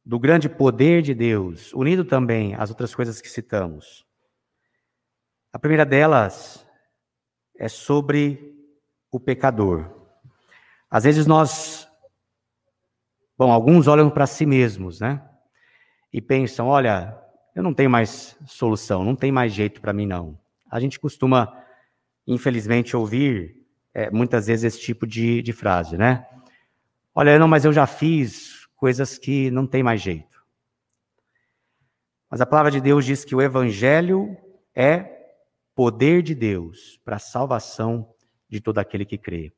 do 0.05 0.19
grande 0.19 0.49
poder 0.49 1.01
de 1.01 1.13
Deus, 1.13 1.73
unido 1.73 2.03
também 2.03 2.55
às 2.55 2.69
outras 2.69 2.95
coisas 2.95 3.21
que 3.21 3.29
citamos. 3.29 4.05
A 5.51 5.59
primeira 5.59 5.85
delas 5.85 6.65
é 7.57 7.67
sobre 7.67 8.55
o 9.11 9.19
pecador. 9.19 9.89
Às 10.89 11.03
vezes 11.03 11.27
nós, 11.27 11.87
bom, 13.37 13.51
alguns 13.51 13.87
olham 13.87 14.09
para 14.09 14.25
si 14.25 14.45
mesmos, 14.45 14.99
né? 14.99 15.23
E 16.11 16.21
pensam, 16.21 16.67
olha, 16.67 17.17
eu 17.55 17.61
não 17.61 17.73
tenho 17.73 17.89
mais 17.89 18.35
solução, 18.45 19.03
não 19.03 19.15
tem 19.15 19.31
mais 19.31 19.53
jeito 19.53 19.81
para 19.81 19.93
mim 19.93 20.07
não. 20.07 20.39
A 20.71 20.79
gente 20.79 20.99
costuma 20.99 21.59
infelizmente, 22.29 22.95
ouvir 22.95 23.55
é, 23.91 24.11
muitas 24.11 24.45
vezes 24.45 24.75
esse 24.75 24.79
tipo 24.79 25.07
de, 25.07 25.41
de 25.41 25.51
frase, 25.51 25.97
né? 25.97 26.25
Olha, 27.13 27.39
não, 27.39 27.47
mas 27.47 27.65
eu 27.65 27.73
já 27.73 27.87
fiz 27.87 28.58
coisas 28.79 29.17
que 29.17 29.51
não 29.51 29.67
tem 29.67 29.83
mais 29.83 30.01
jeito. 30.01 30.41
Mas 32.29 32.39
a 32.39 32.45
palavra 32.45 32.71
de 32.71 32.79
Deus 32.79 33.03
diz 33.03 33.25
que 33.25 33.35
o 33.35 33.41
evangelho 33.41 34.37
é 34.73 35.17
poder 35.75 36.23
de 36.23 36.33
Deus 36.33 36.99
para 37.03 37.17
a 37.17 37.19
salvação 37.19 38.09
de 38.47 38.61
todo 38.61 38.79
aquele 38.79 39.03
que 39.05 39.17
crê. 39.17 39.51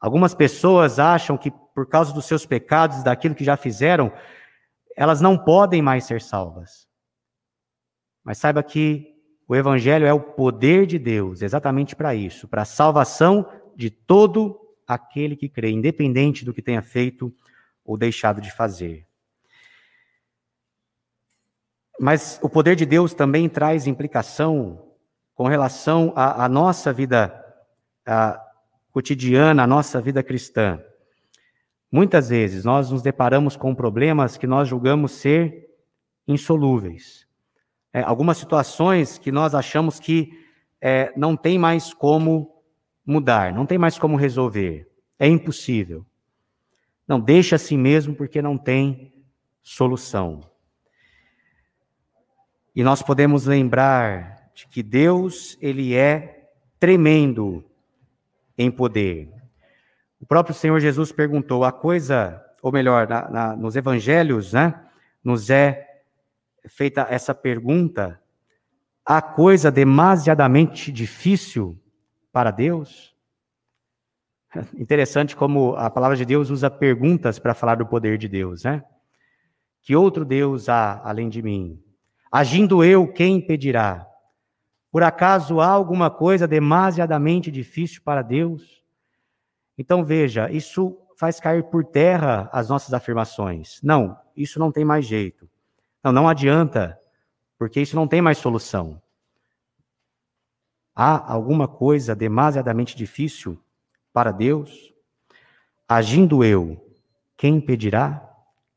Algumas 0.00 0.32
pessoas 0.32 0.98
acham 0.98 1.36
que 1.36 1.50
por 1.50 1.88
causa 1.88 2.12
dos 2.12 2.26
seus 2.26 2.46
pecados, 2.46 3.02
daquilo 3.02 3.34
que 3.34 3.44
já 3.44 3.56
fizeram, 3.56 4.12
elas 4.96 5.20
não 5.20 5.36
podem 5.36 5.82
mais 5.82 6.04
ser 6.04 6.20
salvas. 6.20 6.86
Mas 8.22 8.38
saiba 8.38 8.62
que 8.62 9.14
o 9.48 9.56
evangelho 9.56 10.06
é 10.06 10.12
o 10.12 10.20
poder 10.20 10.86
de 10.86 10.98
Deus, 10.98 11.42
exatamente 11.42 11.96
para 11.96 12.14
isso, 12.14 12.46
para 12.46 12.62
a 12.62 12.66
salvação 12.66 13.48
de 13.74 13.90
todo 13.90 14.60
aquele 14.86 15.34
que 15.34 15.48
crê, 15.48 15.70
independente 15.70 16.44
do 16.44 16.52
que 16.52 16.62
tenha 16.62 16.82
feito 16.82 17.34
ou 17.88 17.96
deixado 17.96 18.38
de 18.38 18.52
fazer. 18.52 19.06
Mas 21.98 22.38
o 22.42 22.48
poder 22.48 22.76
de 22.76 22.84
Deus 22.84 23.14
também 23.14 23.48
traz 23.48 23.86
implicação 23.86 24.92
com 25.34 25.48
relação 25.48 26.12
à, 26.14 26.44
à 26.44 26.48
nossa 26.50 26.92
vida 26.92 27.34
à, 28.06 28.38
cotidiana, 28.92 29.62
à 29.62 29.66
nossa 29.66 30.02
vida 30.02 30.22
cristã. 30.22 30.78
Muitas 31.90 32.28
vezes 32.28 32.62
nós 32.62 32.90
nos 32.90 33.00
deparamos 33.00 33.56
com 33.56 33.74
problemas 33.74 34.36
que 34.36 34.46
nós 34.46 34.68
julgamos 34.68 35.12
ser 35.12 35.66
insolúveis. 36.26 37.26
É, 37.90 38.02
algumas 38.02 38.36
situações 38.36 39.16
que 39.16 39.32
nós 39.32 39.54
achamos 39.54 39.98
que 39.98 40.30
é, 40.78 41.10
não 41.16 41.34
tem 41.34 41.58
mais 41.58 41.94
como 41.94 42.62
mudar, 43.04 43.54
não 43.54 43.64
tem 43.64 43.78
mais 43.78 43.98
como 43.98 44.14
resolver, 44.14 44.86
é 45.18 45.26
impossível. 45.26 46.04
Não, 47.08 47.18
deixa 47.18 47.56
assim 47.56 47.78
mesmo 47.78 48.14
porque 48.14 48.42
não 48.42 48.58
tem 48.58 49.14
solução. 49.62 50.42
E 52.76 52.84
nós 52.84 53.02
podemos 53.02 53.46
lembrar 53.46 54.50
de 54.54 54.68
que 54.68 54.82
Deus, 54.82 55.56
ele 55.60 55.94
é 55.94 56.50
tremendo 56.78 57.64
em 58.58 58.70
poder. 58.70 59.32
O 60.20 60.26
próprio 60.26 60.54
Senhor 60.54 60.78
Jesus 60.80 61.10
perguntou: 61.10 61.64
a 61.64 61.72
coisa, 61.72 62.44
ou 62.60 62.70
melhor, 62.70 63.08
na, 63.08 63.30
na, 63.30 63.56
nos 63.56 63.74
evangelhos, 63.74 64.52
né, 64.52 64.78
nos 65.24 65.48
é 65.48 66.02
feita 66.68 67.06
essa 67.08 67.34
pergunta: 67.34 68.20
a 69.04 69.22
coisa 69.22 69.70
demasiadamente 69.70 70.92
difícil 70.92 71.80
para 72.30 72.50
Deus? 72.50 73.16
Interessante 74.74 75.36
como 75.36 75.74
a 75.76 75.90
palavra 75.90 76.16
de 76.16 76.24
Deus 76.24 76.50
usa 76.50 76.70
perguntas 76.70 77.38
para 77.38 77.54
falar 77.54 77.76
do 77.76 77.86
poder 77.86 78.18
de 78.18 78.28
Deus, 78.28 78.64
né? 78.64 78.82
Que 79.82 79.94
outro 79.94 80.24
Deus 80.24 80.68
há 80.68 81.00
além 81.04 81.28
de 81.28 81.42
mim? 81.42 81.82
Agindo 82.30 82.84
eu, 82.84 83.10
quem 83.10 83.36
impedirá? 83.36 84.06
Por 84.90 85.02
acaso 85.02 85.60
há 85.60 85.68
alguma 85.68 86.10
coisa 86.10 86.46
demasiadamente 86.46 87.50
difícil 87.50 88.02
para 88.02 88.22
Deus? 88.22 88.82
Então 89.76 90.04
veja, 90.04 90.50
isso 90.50 90.98
faz 91.16 91.40
cair 91.40 91.64
por 91.64 91.84
terra 91.84 92.48
as 92.52 92.68
nossas 92.68 92.92
afirmações. 92.92 93.80
Não, 93.82 94.16
isso 94.36 94.58
não 94.58 94.72
tem 94.72 94.84
mais 94.84 95.06
jeito. 95.06 95.48
Não, 96.02 96.12
não 96.12 96.28
adianta, 96.28 96.98
porque 97.58 97.80
isso 97.80 97.96
não 97.96 98.06
tem 98.06 98.22
mais 98.22 98.38
solução. 98.38 99.00
Há 100.94 101.32
alguma 101.32 101.68
coisa 101.68 102.14
demasiadamente 102.14 102.96
difícil 102.96 103.62
para 104.12 104.32
Deus? 104.32 104.92
Agindo 105.88 106.44
eu, 106.44 106.84
quem 107.36 107.56
impedirá? 107.56 108.24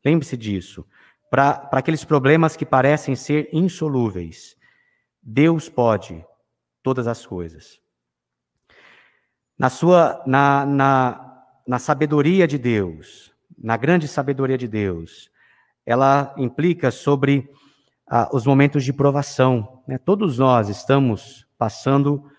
Lembre-se 0.04 0.38
disso. 0.38 0.86
Para 1.30 1.70
aqueles 1.72 2.04
problemas 2.04 2.56
que 2.56 2.66
parecem 2.66 3.16
ser 3.16 3.50
insolúveis, 3.54 4.56
Deus 5.22 5.70
pode 5.70 6.26
todas 6.84 7.08
as 7.08 7.26
coisas. 7.26 7.80
Na 9.58 9.70
sua 9.70 10.24
na, 10.26 10.66
na, 10.66 11.44
na 11.68 11.80
sabedoria 11.80 12.48
de 12.48 12.58
Deus, 12.58 13.32
na 13.58 13.78
grande 13.78 14.08
sabedoria 14.08 14.58
de 14.58 14.68
Deus, 14.68 15.30
ela 15.86 16.34
implica 16.38 16.90
sobre 16.92 17.50
ah, 18.08 18.30
os 18.34 18.46
momentos 18.46 18.84
de 18.84 18.92
provação. 18.92 19.84
Né? 19.88 19.98
Todos 19.98 20.40
nós 20.40 20.70
estamos 20.70 21.48
passando 21.58 22.31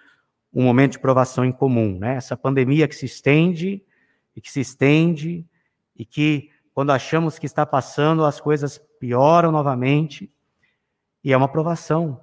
um 0.53 0.63
momento 0.63 0.93
de 0.93 0.99
provação 0.99 1.45
em 1.45 1.53
comum, 1.53 1.99
né? 1.99 2.17
Essa 2.17 2.37
pandemia 2.37 2.87
que 2.87 2.95
se 2.95 3.07
estende 3.07 3.83
e 4.37 4.41
que 4.41 4.51
se 4.51 4.61
estende 4.61 5.47
e 5.97 6.05
que 6.05 6.51
quando 6.75 6.91
achamos 6.91 7.39
que 7.39 7.47
está 7.47 7.65
passando 7.65 8.25
as 8.25 8.41
coisas 8.41 8.79
pioram 8.99 9.51
novamente 9.51 10.31
e 11.23 11.33
é 11.33 11.37
uma 11.37 11.49
provação. 11.49 12.21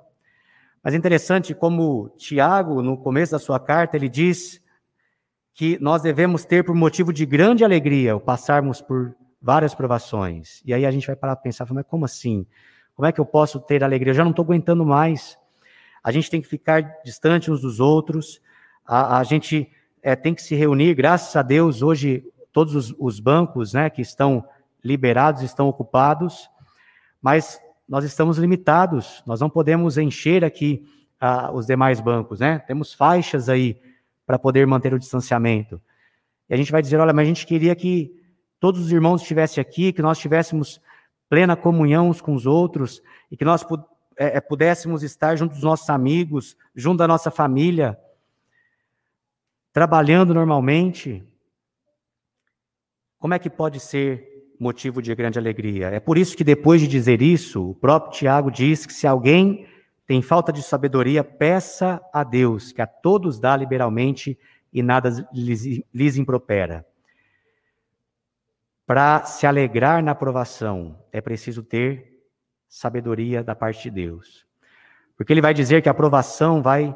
Mas 0.84 0.94
é 0.94 0.98
interessante 0.98 1.54
como 1.54 2.10
Tiago, 2.18 2.82
no 2.82 2.98
começo 2.98 3.32
da 3.32 3.40
sua 3.40 3.60
carta, 3.60 3.98
ele 3.98 4.10
diz 4.10 4.62
que 5.54 5.78
nós 5.82 6.02
devemos 6.02 6.46
ter 6.46 6.64
por 6.64 6.74
motivo 6.74 7.12
de 7.12 7.26
grande 7.26 7.66
alegria 7.66 8.16
o 8.16 8.20
passarmos 8.20 8.82
por 8.82 9.16
várias 9.42 9.76
provações. 9.76 10.62
E 10.66 10.74
aí 10.74 10.86
a 10.86 10.92
gente 10.92 11.08
vai 11.08 11.16
parar 11.16 11.36
para 11.36 11.44
pensar, 11.44 11.68
mas 11.72 11.86
como 11.86 12.06
assim? 12.06 12.46
Como 12.96 13.06
é 13.06 13.12
que 13.12 13.20
eu 13.20 13.26
posso 13.26 13.60
ter 13.60 13.84
alegria? 13.84 14.12
Eu 14.12 14.16
já 14.16 14.24
não 14.24 14.32
estou 14.32 14.44
aguentando 14.44 14.86
mais. 14.86 15.38
A 16.04 16.12
gente 16.12 16.30
tem 16.30 16.42
que 16.42 16.48
ficar 16.48 16.82
distante 17.04 17.52
uns 17.52 17.62
dos 17.62 17.80
outros. 17.80 18.42
A, 18.86 19.20
a 19.20 19.24
gente 19.24 19.70
é, 20.02 20.16
tem 20.16 20.34
que 20.34 20.42
se 20.42 20.56
reunir. 20.56 20.94
Graças 20.96 21.36
a 21.36 21.42
Deus, 21.42 21.82
hoje 21.82 22.24
todos 22.52 22.76
os, 22.76 22.96
os 22.98 23.20
bancos, 23.20 23.74
né, 23.74 23.90
que 23.90 24.02
estão 24.02 24.44
liberados 24.84 25.42
estão 25.42 25.68
ocupados. 25.68 26.50
Mas 27.22 27.60
nós 27.88 28.04
estamos 28.04 28.38
limitados, 28.38 29.24
nós 29.26 29.42
não 29.42 29.50
podemos 29.50 29.98
encher 29.98 30.46
aqui 30.46 30.86
os 31.54 31.66
demais 31.66 32.00
bancos, 32.00 32.40
né? 32.40 32.60
Temos 32.60 32.94
faixas 32.94 33.50
aí 33.50 33.78
para 34.26 34.40
poder 34.40 34.66
manter 34.66 34.94
o 34.94 35.00
distanciamento. 35.00 35.82
E 36.50 36.54
a 36.54 36.58
gente 36.58 36.72
vai 36.72 36.82
dizer, 36.82 36.98
olha, 36.98 37.12
mas 37.12 37.26
a 37.26 37.28
gente 37.28 37.46
queria 37.46 37.76
que 37.76 38.16
todos 38.60 38.80
os 38.80 38.92
irmãos 38.92 39.22
estivessem 39.22 39.62
aqui, 39.62 39.92
que 39.92 40.02
nós 40.02 40.18
tivéssemos 40.18 40.80
plena 41.28 41.56
comunhão 41.56 42.10
uns 42.10 42.22
com 42.22 42.34
os 42.34 42.46
outros 42.46 43.02
e 43.30 43.36
que 43.36 43.44
nós 43.44 43.66
é, 44.20 44.38
é, 44.38 44.42
pudéssemos 44.42 45.02
estar 45.02 45.36
junto 45.36 45.54
dos 45.54 45.64
nossos 45.64 45.90
amigos, 45.90 46.56
junto 46.76 46.98
da 46.98 47.08
nossa 47.08 47.32
família, 47.32 47.98
trabalhando 49.74 50.34
normalmente. 50.34 51.26
Como 53.18 53.34
é 53.34 53.40
que 53.40 53.50
pode 53.50 53.80
ser 53.80 54.30
motivo 54.60 55.02
de 55.02 55.16
grande 55.16 55.40
alegria. 55.40 55.88
É 55.88 56.00
por 56.00 56.18
isso 56.18 56.36
que 56.36 56.44
depois 56.44 56.82
de 56.82 56.88
dizer 56.88 57.22
isso, 57.22 57.70
o 57.70 57.76
próprio 57.76 58.12
Tiago 58.12 58.52
diz 58.52 58.86
que 58.86 58.92
se 58.92 59.08
alguém 59.08 59.66
tem 60.06 60.22
falta 60.22 60.52
de 60.52 60.62
sabedoria, 60.62 61.24
peça 61.24 62.02
a 62.12 62.24
Deus, 62.24 62.74
que 62.74 62.82
a 62.82 62.88
todos 62.88 63.40
dá 63.40 63.56
liberalmente 63.56 64.38
e 64.74 64.84
nada 64.84 65.26
lhes, 65.32 65.64
lhes 65.94 66.18
impropera. 66.18 66.86
Para 68.86 69.24
se 69.24 69.48
alegrar 69.48 70.04
na 70.04 70.12
aprovação, 70.12 71.00
é 71.12 71.22
preciso 71.22 71.64
ter 71.64 72.19
sabedoria 72.70 73.44
da 73.44 73.56
parte 73.56 73.84
de 73.84 73.90
Deus. 73.90 74.46
Porque 75.18 75.34
ele 75.34 75.42
vai 75.42 75.54
dizer 75.54 75.82
que 75.82 75.90
a 75.90 75.92
aprovação 75.92 76.62
vai 76.62 76.96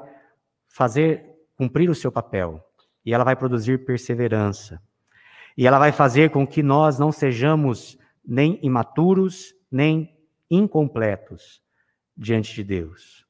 fazer 0.70 1.26
cumprir 1.58 1.90
o 1.90 1.96
seu 1.96 2.12
papel 2.12 2.64
e 3.06 3.14
ela 3.14 3.24
vai 3.24 3.36
produzir 3.36 3.84
perseverança. 3.84 4.82
E 5.58 5.68
ela 5.68 5.78
vai 5.78 5.92
fazer 5.92 6.30
com 6.30 6.48
que 6.48 6.64
nós 6.64 6.98
não 6.98 7.12
sejamos 7.12 7.98
nem 8.26 8.60
imaturos, 8.64 9.54
nem 9.70 10.18
incompletos 10.50 11.62
diante 12.16 12.54
de 12.56 12.64
Deus. 12.64 13.26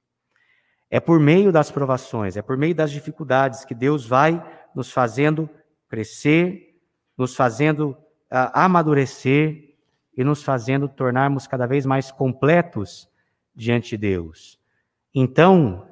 É 0.89 0.99
por 0.99 1.19
meio 1.19 1.51
das 1.51 1.71
provações, 1.71 2.37
é 2.37 2.41
por 2.41 2.55
meio 2.55 2.75
das 2.75 2.91
dificuldades 2.91 3.65
que 3.65 3.73
Deus 3.73 4.05
vai 4.05 4.41
nos 4.75 4.91
fazendo 4.91 5.49
crescer, 5.89 6.75
nos 7.17 7.35
fazendo 7.35 7.91
uh, 8.31 8.51
amadurecer 8.53 9.72
e 10.15 10.23
nos 10.23 10.43
fazendo 10.43 10.87
tornarmos 10.87 11.47
cada 11.47 11.65
vez 11.65 11.85
mais 11.85 12.11
completos 12.11 13.09
diante 13.55 13.91
de 13.91 13.97
Deus. 13.97 14.59
Então, 15.13 15.87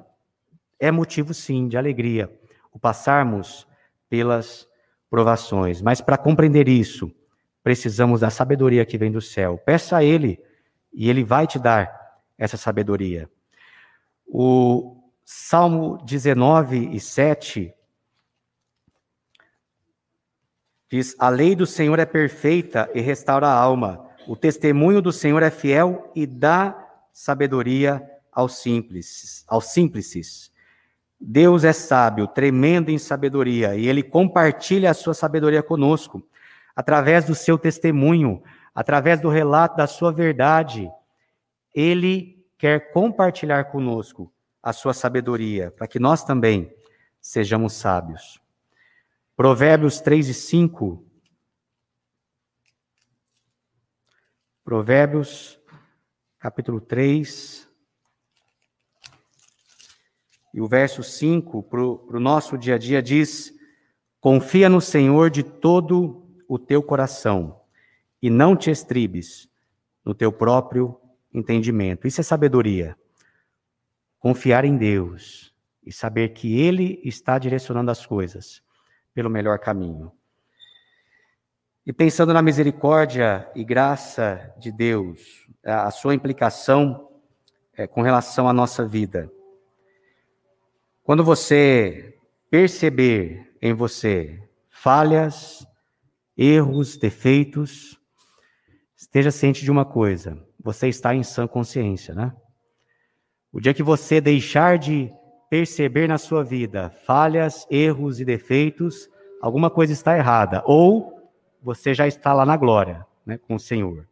é 0.78 0.90
motivo 0.90 1.32
sim 1.32 1.68
de 1.68 1.76
alegria 1.76 2.30
o 2.72 2.78
passarmos 2.78 3.66
pelas 4.08 4.66
provações. 5.08 5.82
Mas 5.82 6.00
para 6.00 6.16
compreender 6.16 6.68
isso, 6.68 7.14
precisamos 7.62 8.20
da 8.20 8.30
sabedoria 8.30 8.84
que 8.84 8.98
vem 8.98 9.12
do 9.12 9.20
céu. 9.20 9.58
Peça 9.58 9.98
a 9.98 10.04
Ele 10.04 10.42
e 10.92 11.08
Ele 11.08 11.22
vai 11.22 11.46
te 11.46 11.58
dar 11.58 12.20
essa 12.36 12.56
sabedoria. 12.56 13.30
O 14.26 14.96
Salmo 15.24 15.98
19 16.04 16.94
e 16.94 16.98
7 16.98 17.72
diz: 20.90 21.14
A 21.18 21.28
lei 21.28 21.54
do 21.54 21.66
Senhor 21.66 21.98
é 21.98 22.06
perfeita 22.06 22.90
e 22.94 23.00
restaura 23.00 23.46
a 23.46 23.54
alma. 23.54 24.10
O 24.26 24.36
testemunho 24.36 25.02
do 25.02 25.12
Senhor 25.12 25.42
é 25.42 25.50
fiel 25.50 26.10
e 26.14 26.26
dá 26.26 26.88
sabedoria 27.12 28.02
aos 28.30 28.58
simples, 28.62 29.44
aos 29.48 29.66
simples. 29.66 30.50
Deus 31.20 31.64
é 31.64 31.72
sábio, 31.72 32.26
tremendo 32.26 32.90
em 32.90 32.98
sabedoria, 32.98 33.76
e 33.76 33.86
ele 33.86 34.02
compartilha 34.02 34.90
a 34.90 34.94
sua 34.94 35.14
sabedoria 35.14 35.62
conosco, 35.62 36.22
através 36.74 37.24
do 37.24 37.34
seu 37.34 37.58
testemunho, 37.58 38.42
através 38.74 39.20
do 39.20 39.28
relato 39.28 39.76
da 39.76 39.86
sua 39.86 40.10
verdade. 40.10 40.90
Ele 41.74 42.44
quer 42.56 42.92
compartilhar 42.92 43.64
conosco 43.64 44.32
a 44.62 44.72
sua 44.72 44.94
sabedoria, 44.94 45.70
para 45.70 45.86
que 45.86 45.98
nós 45.98 46.24
também 46.24 46.72
sejamos 47.20 47.74
sábios. 47.74 48.40
Provérbios 49.36 50.00
3 50.00 50.28
e 50.28 50.34
5. 50.34 51.04
Provérbios, 54.64 55.60
capítulo 56.38 56.80
3. 56.80 57.68
E 60.54 60.60
o 60.60 60.68
verso 60.68 61.02
5, 61.02 61.62
para 61.64 61.80
o 61.80 62.20
nosso 62.20 62.56
dia 62.56 62.76
a 62.76 62.78
dia, 62.78 63.02
diz: 63.02 63.52
Confia 64.20 64.68
no 64.68 64.80
Senhor 64.80 65.30
de 65.30 65.42
todo 65.42 66.24
o 66.46 66.58
teu 66.58 66.80
coração 66.80 67.60
e 68.22 68.30
não 68.30 68.54
te 68.54 68.70
estribes 68.70 69.48
no 70.04 70.14
teu 70.14 70.32
próprio 70.32 70.96
entendimento. 71.34 72.06
Isso 72.06 72.20
é 72.20 72.24
sabedoria. 72.24 72.96
Confiar 74.20 74.64
em 74.64 74.76
Deus 74.76 75.52
e 75.84 75.92
saber 75.92 76.28
que 76.28 76.60
Ele 76.60 77.00
está 77.02 77.36
direcionando 77.36 77.90
as 77.90 78.06
coisas 78.06 78.62
pelo 79.12 79.28
melhor 79.28 79.58
caminho. 79.58 80.12
E 81.84 81.92
pensando 81.92 82.32
na 82.32 82.40
misericórdia 82.40 83.50
e 83.56 83.64
graça 83.64 84.54
de 84.56 84.70
Deus, 84.70 85.48
a 85.64 85.90
sua 85.90 86.14
implicação 86.14 87.08
é, 87.76 87.88
com 87.88 88.02
relação 88.02 88.48
à 88.48 88.52
nossa 88.52 88.86
vida. 88.86 89.28
Quando 91.02 91.24
você 91.24 92.16
perceber 92.48 93.52
em 93.60 93.74
você 93.74 94.40
falhas, 94.70 95.66
erros, 96.36 96.96
defeitos, 96.96 97.98
esteja 98.96 99.32
ciente 99.32 99.64
de 99.64 99.70
uma 99.70 99.84
coisa: 99.84 100.38
você 100.62 100.86
está 100.86 101.12
em 101.12 101.24
sã 101.24 101.48
consciência, 101.48 102.14
né? 102.14 102.32
O 103.52 103.60
dia 103.60 103.74
que 103.74 103.82
você 103.82 104.20
deixar 104.20 104.78
de 104.78 105.12
perceber 105.50 106.06
na 106.06 106.16
sua 106.16 106.44
vida 106.44 106.90
falhas, 107.04 107.66
erros 107.68 108.20
e 108.20 108.24
defeitos, 108.24 109.10
alguma 109.40 109.68
coisa 109.68 109.92
está 109.92 110.16
errada. 110.16 110.62
Ou 110.64 111.11
você 111.62 111.94
já 111.94 112.06
está 112.06 112.32
lá 112.32 112.44
na 112.44 112.56
glória, 112.56 113.06
né, 113.24 113.38
com 113.38 113.54
o 113.54 113.60
Senhor. 113.60 114.08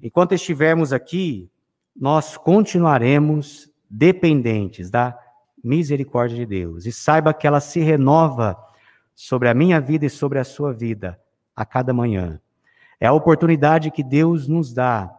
Enquanto 0.00 0.34
estivermos 0.34 0.92
aqui, 0.92 1.50
nós 1.96 2.36
continuaremos 2.36 3.72
dependentes 3.88 4.90
da 4.90 5.18
misericórdia 5.62 6.36
de 6.36 6.44
Deus. 6.44 6.84
E 6.84 6.92
saiba 6.92 7.32
que 7.32 7.46
ela 7.46 7.60
se 7.60 7.80
renova 7.80 8.56
sobre 9.14 9.48
a 9.48 9.54
minha 9.54 9.80
vida 9.80 10.04
e 10.04 10.10
sobre 10.10 10.38
a 10.38 10.44
sua 10.44 10.72
vida 10.72 11.18
a 11.56 11.64
cada 11.64 11.94
manhã. 11.94 12.40
É 13.00 13.06
a 13.06 13.12
oportunidade 13.12 13.90
que 13.90 14.02
Deus 14.02 14.46
nos 14.46 14.74
dá 14.74 15.10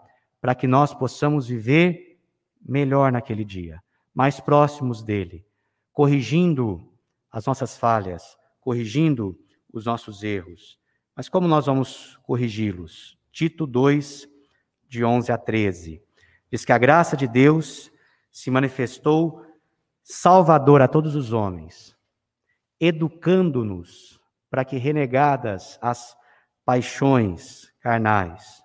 para 0.41 0.53
que 0.53 0.68
nós 0.68 0.93
possamos 0.93 1.47
viver 1.47 2.20
melhor 2.63 3.11
naquele 3.11 3.43
dia, 3.43 3.82
mais 4.13 4.39
próximos 4.39 5.01
dele, 5.01 5.45
corrigindo 5.91 6.91
as 7.32 7.45
nossas 7.45 7.78
falhas, 7.78 8.38
corrigindo 8.59 9.38
os 9.72 9.86
nossos 9.86 10.24
erros. 10.24 10.80
Mas 11.16 11.30
como 11.30 11.47
nós 11.47 11.66
vamos 11.66 12.20
corrigi-los? 12.24 13.18
Tito 13.32 13.66
2, 13.66 14.28
de 14.88 15.03
11 15.03 15.32
a 15.32 15.38
13. 15.38 16.01
Diz 16.51 16.66
que 16.66 16.72
a 16.72 16.78
graça 16.78 17.16
de 17.16 17.28
Deus 17.28 17.91
se 18.32 18.51
manifestou 18.51 19.45
salvador 20.03 20.82
a 20.82 20.88
todos 20.88 21.16
os 21.16 21.34
homens, 21.34 21.97
educando-nos 22.80 24.20
para 24.49 24.63
que, 24.63 24.78
renegadas 24.78 25.80
as 25.82 26.16
paixões 26.63 27.74
carnais, 27.80 28.63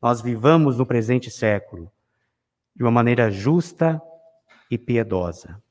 nós 0.00 0.20
vivamos 0.20 0.78
no 0.78 0.86
presente 0.86 1.30
século 1.30 1.92
de 2.74 2.82
uma 2.82 2.90
maneira 2.90 3.30
justa 3.30 4.00
e 4.70 4.78
piedosa. 4.78 5.61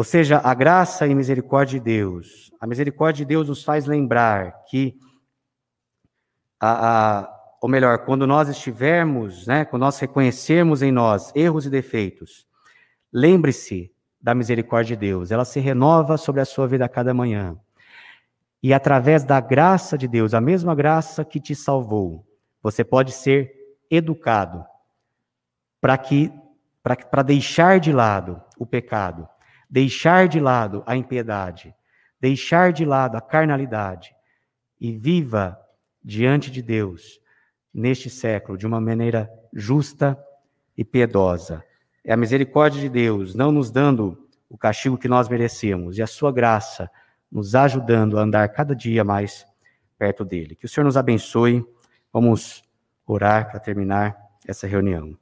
Ou 0.00 0.04
seja, 0.04 0.40
a 0.42 0.54
graça 0.54 1.06
e 1.06 1.14
misericórdia 1.14 1.78
de 1.78 1.84
Deus, 1.84 2.50
a 2.58 2.66
misericórdia 2.66 3.22
de 3.22 3.28
Deus 3.28 3.48
nos 3.50 3.62
faz 3.62 3.84
lembrar 3.84 4.64
que, 4.64 4.96
a, 6.58 7.18
a, 7.18 7.40
ou 7.60 7.68
melhor, 7.68 7.98
quando 8.06 8.26
nós 8.26 8.48
estivermos, 8.48 9.46
né, 9.46 9.66
quando 9.66 9.82
nós 9.82 9.98
reconhecermos 9.98 10.80
em 10.80 10.90
nós 10.90 11.30
erros 11.36 11.66
e 11.66 11.68
defeitos, 11.68 12.46
lembre-se 13.12 13.92
da 14.18 14.34
misericórdia 14.34 14.96
de 14.96 15.00
Deus, 15.06 15.30
ela 15.30 15.44
se 15.44 15.60
renova 15.60 16.16
sobre 16.16 16.40
a 16.40 16.46
sua 16.46 16.66
vida 16.66 16.86
a 16.86 16.88
cada 16.88 17.12
manhã. 17.12 17.54
E 18.62 18.72
através 18.72 19.22
da 19.22 19.38
graça 19.38 19.98
de 19.98 20.08
Deus, 20.08 20.32
a 20.32 20.40
mesma 20.40 20.74
graça 20.74 21.26
que 21.26 21.38
te 21.38 21.54
salvou, 21.54 22.26
você 22.62 22.82
pode 22.82 23.12
ser 23.12 23.54
educado 23.90 24.64
para 25.78 25.98
que 25.98 26.32
para 26.82 27.22
deixar 27.22 27.78
de 27.78 27.92
lado 27.92 28.40
o 28.58 28.64
pecado, 28.64 29.28
deixar 29.70 30.26
de 30.26 30.40
lado 30.40 30.82
a 30.84 30.96
impiedade, 30.96 31.74
deixar 32.20 32.72
de 32.72 32.84
lado 32.84 33.16
a 33.16 33.20
carnalidade 33.20 34.14
e 34.80 34.92
viva 34.92 35.58
diante 36.02 36.50
de 36.50 36.60
Deus 36.60 37.20
neste 37.72 38.10
século 38.10 38.58
de 38.58 38.66
uma 38.66 38.80
maneira 38.80 39.30
justa 39.52 40.18
e 40.76 40.84
piedosa. 40.84 41.62
É 42.04 42.12
a 42.12 42.16
misericórdia 42.16 42.80
de 42.80 42.88
Deus 42.88 43.34
não 43.34 43.52
nos 43.52 43.70
dando 43.70 44.28
o 44.48 44.58
castigo 44.58 44.98
que 44.98 45.08
nós 45.08 45.28
merecemos 45.28 45.98
e 45.98 46.02
a 46.02 46.06
sua 46.06 46.32
graça 46.32 46.90
nos 47.30 47.54
ajudando 47.54 48.18
a 48.18 48.22
andar 48.22 48.48
cada 48.48 48.74
dia 48.74 49.04
mais 49.04 49.46
perto 49.96 50.24
dele. 50.24 50.56
Que 50.56 50.64
o 50.64 50.68
Senhor 50.68 50.84
nos 50.84 50.96
abençoe. 50.96 51.64
Vamos 52.12 52.64
orar 53.06 53.50
para 53.50 53.60
terminar 53.60 54.16
essa 54.48 54.66
reunião. 54.66 55.19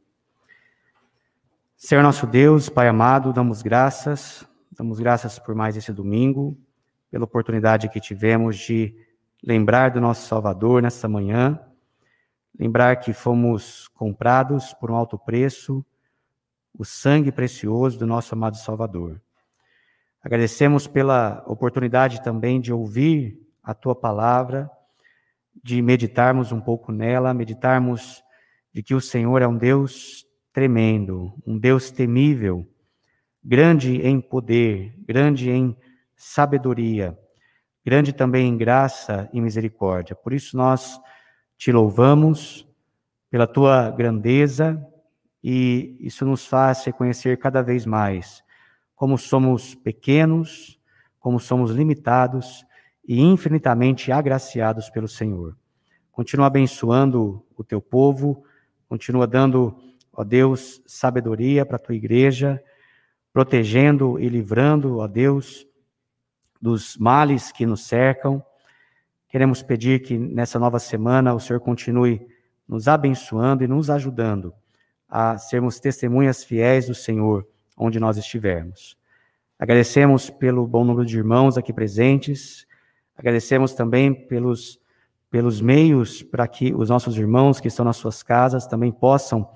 Senhor 1.81 2.03
nosso 2.03 2.27
Deus, 2.27 2.69
Pai 2.69 2.89
amado, 2.89 3.33
damos 3.33 3.63
graças, 3.63 4.45
damos 4.73 4.99
graças 4.99 5.39
por 5.39 5.55
mais 5.55 5.77
esse 5.77 5.93
domingo, 5.93 6.59
pela 7.09 7.23
oportunidade 7.23 7.89
que 7.89 8.01
tivemos 8.01 8.59
de 8.59 8.93
lembrar 9.45 9.93
do 9.93 10.01
nosso 10.01 10.27
Salvador 10.27 10.83
nessa 10.83 11.09
manhã, 11.09 11.57
lembrar 12.59 12.97
que 12.97 13.13
fomos 13.13 13.87
comprados 13.95 14.75
por 14.75 14.91
um 14.91 14.97
alto 14.97 15.17
preço, 15.17 15.87
o 16.77 16.85
sangue 16.85 17.31
precioso 17.31 17.97
do 17.97 18.09
nosso 18.09 18.35
amado 18.35 18.57
Salvador. 18.57 19.23
Agradecemos 20.21 20.89
pela 20.89 21.45
oportunidade 21.47 22.25
também 22.25 22.61
de 22.61 22.73
ouvir 22.73 23.41
a 23.63 23.73
tua 23.73 23.95
palavra, 23.95 24.69
de 25.63 25.81
meditarmos 25.81 26.51
um 26.51 26.61
pouco 26.61 26.91
nela, 26.91 27.33
meditarmos 27.33 28.21
de 28.75 28.83
que 28.83 28.97
o 28.97 29.01
Senhor 29.01 29.41
é 29.43 29.47
um 29.47 29.57
Deus 29.57 30.28
tremendo, 30.53 31.33
um 31.47 31.59
Deus 31.59 31.91
temível, 31.91 32.67
grande 33.43 34.01
em 34.03 34.21
poder, 34.21 34.95
grande 34.99 35.51
em 35.51 35.77
sabedoria, 36.17 37.19
grande 37.85 38.13
também 38.13 38.49
em 38.49 38.57
graça 38.57 39.29
e 39.33 39.41
misericórdia. 39.41 40.17
Por 40.17 40.33
isso 40.33 40.57
nós 40.57 41.01
te 41.57 41.73
louvamos 41.73 42.67
pela 43.31 43.47
tua 43.47 43.91
grandeza 43.91 44.85
e 45.43 45.97
isso 46.01 46.25
nos 46.25 46.47
faz 46.47 46.85
reconhecer 46.85 47.39
cada 47.39 47.63
vez 47.63 47.87
mais 47.87 48.43
como 48.99 49.17
somos 49.17 49.77
pequenos, 49.77 50.77
como 51.21 51.39
somos 51.39 51.71
limitados 51.71 52.67
e 53.07 53.21
infinitamente 53.21 54.11
agraciados 54.11 54.91
pelo 54.91 55.07
Senhor. 55.07 55.57
Continua 56.11 56.49
abençoando 56.49 57.47
o 57.57 57.63
teu 57.63 57.81
povo, 57.81 58.43
continua 58.89 59.25
dando 59.25 59.79
ó 60.19 60.25
Deus, 60.25 60.83
sabedoria 60.85 61.65
para 61.65 61.77
a 61.77 61.79
tua 61.79 61.95
igreja, 61.95 62.61
protegendo 63.33 64.19
e 64.19 64.29
livrando, 64.29 64.99
ó 64.99 65.07
Deus, 65.07 65.65
dos 66.61 66.97
males 66.97 67.53
que 67.53 67.65
nos 67.65 67.87
cercam. 67.87 68.45
Queremos 69.29 69.63
pedir 69.63 70.03
que 70.03 70.19
nessa 70.19 70.59
nova 70.59 70.81
semana 70.81 71.33
o 71.33 71.39
Senhor 71.39 71.61
continue 71.61 72.21
nos 72.67 72.89
abençoando 72.89 73.63
e 73.63 73.69
nos 73.69 73.91
ajudando 73.91 74.53
a 75.09 75.39
sermos 75.39 75.79
testemunhas 75.79 76.43
fiéis 76.43 76.89
do 76.89 76.97
Senhor 76.97 77.47
onde 77.77 78.01
nós 78.01 78.17
estivermos. 78.17 78.99
Agradecemos 79.57 80.31
pelo 80.31 80.67
bom 80.67 80.85
número 80.85 81.07
de 81.07 81.17
irmãos 81.17 81.57
aqui 81.57 81.73
presentes, 81.73 82.67
agradecemos 83.17 83.73
também 83.73 84.13
pelos, 84.13 84.81
pelos 85.31 85.61
meios 85.61 86.25
para 86.25 86.49
que 86.49 86.75
os 86.75 86.89
nossos 86.89 87.17
irmãos 87.17 87.61
que 87.61 87.69
estão 87.69 87.85
nas 87.85 87.99
suas 87.99 88.21
casas 88.21 88.67
também 88.67 88.91
possam 88.91 89.49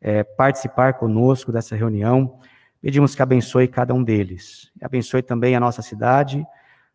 é, 0.00 0.24
participar 0.24 0.94
conosco 0.94 1.52
dessa 1.52 1.76
reunião. 1.76 2.38
Pedimos 2.80 3.14
que 3.14 3.22
abençoe 3.22 3.68
cada 3.68 3.92
um 3.92 4.02
deles. 4.02 4.70
Abençoe 4.80 5.22
também 5.22 5.54
a 5.54 5.60
nossa 5.60 5.82
cidade, 5.82 6.44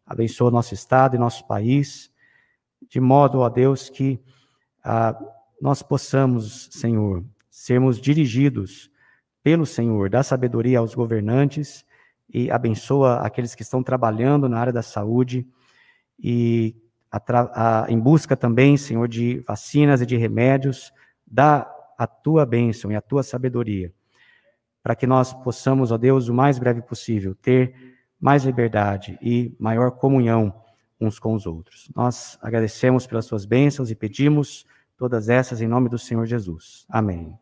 abençoe 0.06 0.52
nosso 0.52 0.74
estado 0.74 1.16
e 1.16 1.20
nosso 1.20 1.46
país, 1.46 2.12
de 2.90 3.00
modo, 3.00 3.40
ó 3.40 3.50
Deus, 3.50 3.90
que 3.90 4.20
ah, 4.84 5.18
nós 5.62 5.82
possamos, 5.82 6.70
Senhor, 6.72 7.24
sermos 7.50 8.00
dirigidos 8.00 8.92
pelo 9.44 9.66
Senhor, 9.66 10.10
dar 10.10 10.24
sabedoria 10.24 10.80
aos 10.80 10.96
governantes 10.96 11.86
e 12.28 12.50
abençoa 12.50 13.18
aqueles 13.18 13.54
que 13.54 13.62
estão 13.62 13.84
trabalhando 13.84 14.50
na 14.50 14.60
área 14.60 14.74
da 14.74 14.82
saúde 14.82 15.48
e 16.20 16.76
a, 17.12 17.84
a, 17.84 17.92
em 17.92 18.00
busca 18.00 18.36
também, 18.36 18.76
Senhor, 18.76 19.08
de 19.08 19.40
vacinas 19.48 20.02
e 20.02 20.06
de 20.06 20.18
remédios, 20.18 20.92
dá 21.26 21.72
a 21.98 22.08
tua 22.08 22.46
bênção 22.46 22.92
e 22.92 22.96
a 22.96 23.02
tua 23.02 23.24
sabedoria, 23.24 23.94
para 24.84 24.96
que 24.96 25.08
nós 25.08 25.34
possamos, 25.34 25.92
ó 25.92 25.98
Deus, 25.98 26.28
o 26.28 26.34
mais 26.34 26.60
breve 26.60 26.82
possível, 26.82 27.36
ter 27.36 27.96
mais 28.20 28.44
liberdade 28.44 29.18
e 29.22 29.56
maior 29.60 29.92
comunhão 29.92 30.54
uns 31.00 31.20
com 31.20 31.34
os 31.34 31.46
outros. 31.46 31.92
Nós 31.96 32.38
agradecemos 32.42 33.06
pelas 33.06 33.26
suas 33.26 33.46
bênçãos 33.46 33.92
e 33.92 33.96
pedimos 33.96 34.66
todas 34.98 35.30
essas 35.30 35.62
em 35.62 35.68
nome 35.68 35.90
do 35.90 36.00
Senhor 36.00 36.26
Jesus. 36.26 36.86
Amém. 36.90 37.38